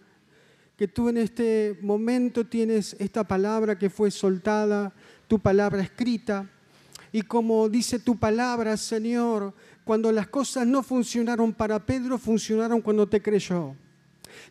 que 0.76 0.88
tú 0.88 1.10
en 1.10 1.18
este 1.18 1.78
momento 1.82 2.46
tienes 2.46 2.96
esta 3.00 3.24
palabra 3.24 3.78
que 3.78 3.90
fue 3.90 4.12
soltada, 4.12 4.94
tu 5.28 5.40
palabra 5.40 5.82
escrita. 5.82 6.50
Y 7.12 7.22
como 7.22 7.70
dice 7.70 8.00
tu 8.00 8.18
palabra, 8.18 8.76
Señor, 8.76 9.54
cuando 9.84 10.12
las 10.12 10.28
cosas 10.28 10.66
no 10.68 10.84
funcionaron 10.84 11.54
para 11.54 11.86
Pedro, 11.86 12.18
funcionaron 12.18 12.82
cuando 12.82 13.08
te 13.08 13.22
creyó. 13.22 13.76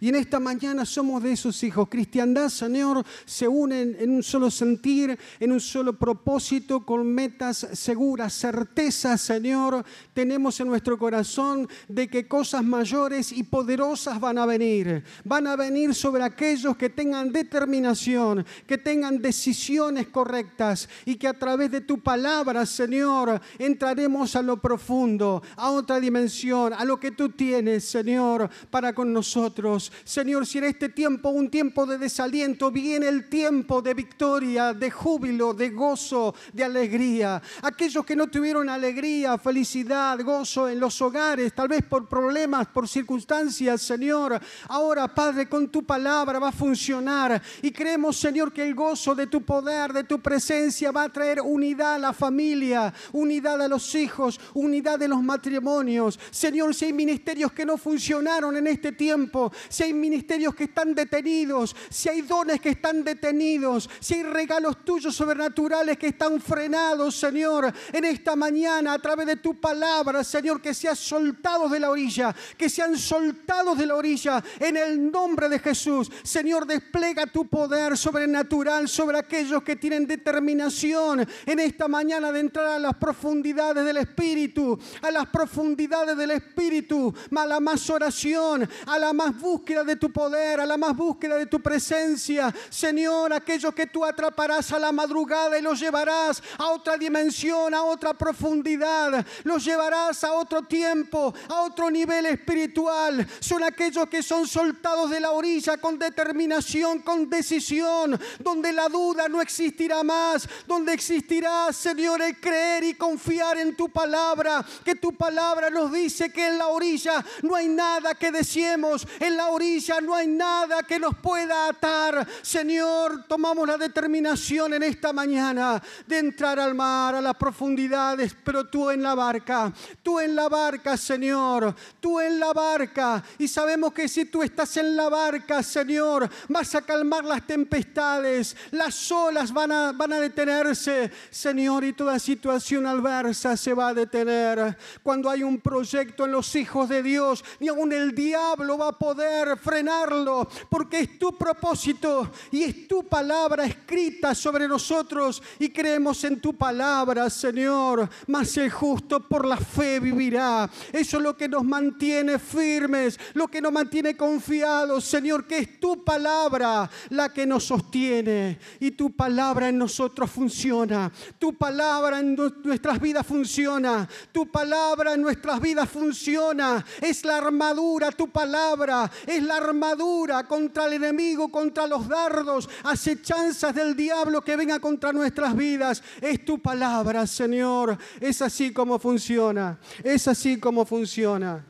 Y 0.00 0.08
en 0.08 0.16
esta 0.16 0.40
mañana 0.40 0.84
somos 0.84 1.22
de 1.22 1.32
esos 1.32 1.62
hijos. 1.62 1.88
Cristiandad, 1.88 2.48
Señor, 2.48 3.04
se 3.24 3.48
unen 3.48 3.96
en 3.98 4.10
un 4.10 4.22
solo 4.22 4.50
sentir, 4.50 5.18
en 5.40 5.52
un 5.52 5.60
solo 5.60 5.98
propósito, 5.98 6.84
con 6.84 7.06
metas 7.06 7.66
seguras, 7.72 8.32
certezas, 8.32 9.20
Señor. 9.20 9.84
Tenemos 10.12 10.58
en 10.60 10.68
nuestro 10.68 10.98
corazón 10.98 11.68
de 11.88 12.08
que 12.08 12.26
cosas 12.26 12.64
mayores 12.64 13.32
y 13.32 13.42
poderosas 13.42 14.20
van 14.20 14.38
a 14.38 14.46
venir. 14.46 15.04
Van 15.24 15.46
a 15.46 15.56
venir 15.56 15.94
sobre 15.94 16.22
aquellos 16.22 16.76
que 16.76 16.90
tengan 16.90 17.32
determinación, 17.32 18.44
que 18.66 18.78
tengan 18.78 19.20
decisiones 19.20 20.08
correctas 20.08 20.88
y 21.04 21.16
que 21.16 21.28
a 21.28 21.38
través 21.38 21.70
de 21.70 21.80
tu 21.80 22.00
palabra, 22.00 22.66
Señor, 22.66 23.40
entraremos 23.58 24.36
a 24.36 24.42
lo 24.42 24.60
profundo, 24.60 25.42
a 25.56 25.70
otra 25.70 26.00
dimensión, 26.00 26.72
a 26.72 26.84
lo 26.84 26.98
que 26.98 27.12
tú 27.12 27.30
tienes, 27.30 27.84
Señor, 27.84 28.48
para 28.70 28.92
con 28.92 29.12
nosotros. 29.12 29.71
Señor, 29.80 30.46
si 30.46 30.58
en 30.58 30.64
este 30.64 30.88
tiempo, 30.88 31.30
un 31.30 31.50
tiempo 31.50 31.86
de 31.86 31.98
desaliento, 31.98 32.70
viene 32.70 33.08
el 33.08 33.28
tiempo 33.28 33.82
de 33.82 33.94
victoria, 33.94 34.74
de 34.74 34.90
júbilo, 34.90 35.54
de 35.54 35.70
gozo, 35.70 36.34
de 36.52 36.64
alegría. 36.64 37.42
Aquellos 37.62 38.04
que 38.04 38.16
no 38.16 38.28
tuvieron 38.28 38.68
alegría, 38.68 39.38
felicidad, 39.38 40.18
gozo 40.22 40.68
en 40.68 40.80
los 40.80 41.00
hogares, 41.00 41.54
tal 41.54 41.68
vez 41.68 41.84
por 41.84 42.08
problemas, 42.08 42.66
por 42.68 42.88
circunstancias, 42.88 43.82
Señor, 43.82 44.40
ahora, 44.68 45.12
Padre, 45.14 45.48
con 45.48 45.68
tu 45.68 45.84
palabra 45.84 46.38
va 46.38 46.48
a 46.48 46.52
funcionar. 46.52 47.40
Y 47.62 47.70
creemos, 47.70 48.16
Señor, 48.16 48.52
que 48.52 48.62
el 48.62 48.74
gozo 48.74 49.14
de 49.14 49.26
tu 49.26 49.42
poder, 49.42 49.92
de 49.92 50.04
tu 50.04 50.20
presencia, 50.20 50.90
va 50.90 51.04
a 51.04 51.12
traer 51.12 51.40
unidad 51.40 51.94
a 51.94 51.98
la 51.98 52.12
familia, 52.12 52.92
unidad 53.12 53.60
a 53.62 53.68
los 53.68 53.94
hijos, 53.94 54.40
unidad 54.54 54.98
de 54.98 55.08
los 55.08 55.22
matrimonios. 55.22 56.18
Señor, 56.30 56.74
si 56.74 56.86
hay 56.86 56.92
ministerios 56.92 57.52
que 57.52 57.66
no 57.66 57.76
funcionaron 57.76 58.56
en 58.56 58.66
este 58.66 58.92
tiempo, 58.92 59.52
si 59.68 59.84
hay 59.84 59.92
ministerios 59.92 60.54
que 60.54 60.64
están 60.64 60.94
detenidos, 60.94 61.74
si 61.90 62.08
hay 62.08 62.22
dones 62.22 62.60
que 62.60 62.70
están 62.70 63.04
detenidos, 63.04 63.88
si 64.00 64.14
hay 64.14 64.22
regalos 64.22 64.84
tuyos 64.84 65.14
sobrenaturales 65.14 65.98
que 65.98 66.08
están 66.08 66.40
frenados, 66.40 67.16
Señor, 67.16 67.72
en 67.92 68.04
esta 68.04 68.36
mañana 68.36 68.94
a 68.94 68.98
través 68.98 69.26
de 69.26 69.36
tu 69.36 69.60
palabra, 69.60 70.24
Señor, 70.24 70.60
que 70.60 70.74
sean 70.74 70.96
soltados 70.96 71.70
de 71.70 71.80
la 71.80 71.90
orilla, 71.90 72.34
que 72.56 72.68
sean 72.68 72.96
soltados 72.96 73.78
de 73.78 73.86
la 73.86 73.94
orilla 73.94 74.42
en 74.58 74.76
el 74.76 75.10
nombre 75.10 75.48
de 75.48 75.58
Jesús. 75.58 76.10
Señor, 76.22 76.66
desplega 76.66 77.26
tu 77.26 77.46
poder 77.46 77.96
sobrenatural 77.96 78.88
sobre 78.88 79.18
aquellos 79.18 79.62
que 79.62 79.76
tienen 79.76 80.06
determinación 80.06 81.26
en 81.46 81.60
esta 81.60 81.88
mañana 81.88 82.32
de 82.32 82.40
entrar 82.40 82.66
a 82.66 82.78
las 82.78 82.94
profundidades 82.96 83.84
del 83.84 83.98
Espíritu, 83.98 84.78
a 85.00 85.10
las 85.10 85.26
profundidades 85.28 86.16
del 86.16 86.32
Espíritu, 86.32 87.14
a 87.34 87.46
la 87.46 87.60
más 87.60 87.88
oración, 87.90 88.68
a 88.86 88.98
la 88.98 89.12
más 89.12 89.38
búsqueda 89.38 89.51
búsqueda 89.52 89.84
de 89.84 89.96
tu 89.96 90.10
poder, 90.10 90.60
a 90.60 90.66
la 90.66 90.78
más 90.78 90.96
búsqueda 90.96 91.36
de 91.36 91.44
tu 91.44 91.60
presencia. 91.60 92.54
Señor, 92.70 93.34
aquellos 93.34 93.74
que 93.74 93.86
tú 93.86 94.02
atraparás 94.02 94.72
a 94.72 94.78
la 94.78 94.92
madrugada 94.92 95.58
y 95.58 95.62
los 95.62 95.78
llevarás 95.78 96.42
a 96.56 96.70
otra 96.70 96.96
dimensión, 96.96 97.74
a 97.74 97.82
otra 97.82 98.14
profundidad. 98.14 99.26
Los 99.44 99.62
llevarás 99.62 100.24
a 100.24 100.32
otro 100.32 100.62
tiempo, 100.62 101.34
a 101.48 101.62
otro 101.62 101.90
nivel 101.90 102.24
espiritual. 102.26 103.26
Son 103.40 103.62
aquellos 103.62 104.08
que 104.08 104.22
son 104.22 104.46
soltados 104.46 105.10
de 105.10 105.20
la 105.20 105.32
orilla 105.32 105.76
con 105.76 105.98
determinación, 105.98 107.00
con 107.00 107.28
decisión, 107.28 108.18
donde 108.38 108.72
la 108.72 108.88
duda 108.88 109.28
no 109.28 109.42
existirá 109.42 110.02
más, 110.02 110.48
donde 110.66 110.94
existirá, 110.94 111.70
Señor, 111.74 112.22
el 112.22 112.40
creer 112.40 112.84
y 112.84 112.94
confiar 112.94 113.58
en 113.58 113.76
tu 113.76 113.90
palabra, 113.90 114.64
que 114.82 114.94
tu 114.94 115.12
palabra 115.12 115.68
nos 115.68 115.92
dice 115.92 116.32
que 116.32 116.46
en 116.46 116.56
la 116.56 116.68
orilla 116.68 117.22
no 117.42 117.54
hay 117.54 117.68
nada 117.68 118.14
que 118.14 118.32
deseemos, 118.32 119.06
la 119.42 119.50
orilla 119.50 120.00
no 120.00 120.14
hay 120.14 120.28
nada 120.28 120.84
que 120.84 121.00
nos 121.00 121.16
pueda 121.16 121.66
atar. 121.66 122.24
Señor, 122.42 123.24
tomamos 123.26 123.66
la 123.66 123.76
determinación 123.76 124.74
en 124.74 124.84
esta 124.84 125.12
mañana 125.12 125.82
de 126.06 126.18
entrar 126.18 126.60
al 126.60 126.76
mar, 126.76 127.16
a 127.16 127.20
las 127.20 127.34
profundidades, 127.34 128.36
pero 128.44 128.68
tú 128.68 128.88
en 128.90 129.02
la 129.02 129.16
barca, 129.16 129.72
tú 130.00 130.20
en 130.20 130.36
la 130.36 130.48
barca, 130.48 130.96
Señor, 130.96 131.74
tú 131.98 132.20
en 132.20 132.38
la 132.38 132.52
barca. 132.52 133.20
Y 133.36 133.48
sabemos 133.48 133.92
que 133.92 134.06
si 134.06 134.26
tú 134.26 134.44
estás 134.44 134.76
en 134.76 134.94
la 134.94 135.08
barca, 135.08 135.60
Señor, 135.60 136.30
vas 136.48 136.76
a 136.76 136.82
calmar 136.82 137.24
las 137.24 137.44
tempestades, 137.44 138.56
las 138.70 139.10
olas 139.10 139.52
van 139.52 139.72
a, 139.72 139.92
van 139.92 140.12
a 140.12 140.20
detenerse, 140.20 141.10
Señor, 141.30 141.82
y 141.82 141.94
toda 141.94 142.20
situación 142.20 142.86
adversa 142.86 143.56
se 143.56 143.74
va 143.74 143.88
a 143.88 143.94
detener. 143.94 144.78
Cuando 145.02 145.28
hay 145.28 145.42
un 145.42 145.60
proyecto 145.60 146.26
en 146.26 146.32
los 146.32 146.54
hijos 146.54 146.88
de 146.88 147.02
Dios, 147.02 147.44
ni 147.58 147.66
aun 147.66 147.92
el 147.92 148.14
diablo 148.14 148.78
va 148.78 148.88
a 148.88 148.98
poder 148.98 149.21
frenarlo, 149.60 150.48
porque 150.68 151.00
es 151.00 151.18
tu 151.18 151.36
propósito 151.36 152.30
y 152.50 152.62
es 152.62 152.88
tu 152.88 153.04
palabra 153.04 153.64
escrita 153.64 154.34
sobre 154.34 154.68
nosotros 154.68 155.42
y 155.58 155.68
creemos 155.70 156.22
en 156.24 156.40
tu 156.40 156.54
palabra, 156.54 157.28
Señor. 157.30 158.08
Mas 158.26 158.56
el 158.56 158.70
justo 158.70 159.20
por 159.20 159.46
la 159.46 159.56
fe 159.56 160.00
vivirá. 160.00 160.68
Eso 160.92 161.16
es 161.16 161.22
lo 161.22 161.36
que 161.36 161.48
nos 161.48 161.64
mantiene 161.64 162.38
firmes, 162.38 163.18
lo 163.34 163.48
que 163.48 163.60
nos 163.60 163.72
mantiene 163.72 164.16
confiados, 164.16 165.04
Señor, 165.04 165.46
que 165.46 165.58
es 165.58 165.80
tu 165.80 166.04
palabra 166.04 166.90
la 167.10 167.32
que 167.32 167.46
nos 167.46 167.64
sostiene 167.64 168.58
y 168.80 168.92
tu 168.92 169.10
palabra 169.12 169.68
en 169.68 169.78
nosotros 169.78 170.30
funciona. 170.30 171.10
Tu 171.38 171.54
palabra 171.54 172.20
en 172.20 172.34
nuestras 172.34 173.00
vidas 173.00 173.26
funciona. 173.26 174.08
Tu 174.32 174.50
palabra 174.50 175.14
en 175.14 175.22
nuestras 175.22 175.60
vidas 175.60 175.88
funciona. 175.88 176.84
Es 177.00 177.24
la 177.24 177.38
armadura, 177.38 178.10
tu 178.10 178.28
palabra 178.28 179.10
es 179.26 179.42
la 179.42 179.56
armadura 179.56 180.44
contra 180.44 180.86
el 180.86 180.94
enemigo, 180.94 181.50
contra 181.50 181.86
los 181.86 182.08
dardos, 182.08 182.68
acechanzas 182.84 183.74
del 183.74 183.96
diablo 183.96 184.42
que 184.42 184.56
venga 184.56 184.78
contra 184.80 185.12
nuestras 185.12 185.56
vidas. 185.56 186.02
Es 186.20 186.44
tu 186.44 186.60
palabra, 186.60 187.26
Señor. 187.26 187.96
Es 188.20 188.42
así 188.42 188.72
como 188.72 188.98
funciona. 188.98 189.78
Es 190.02 190.28
así 190.28 190.58
como 190.58 190.84
funciona. 190.84 191.64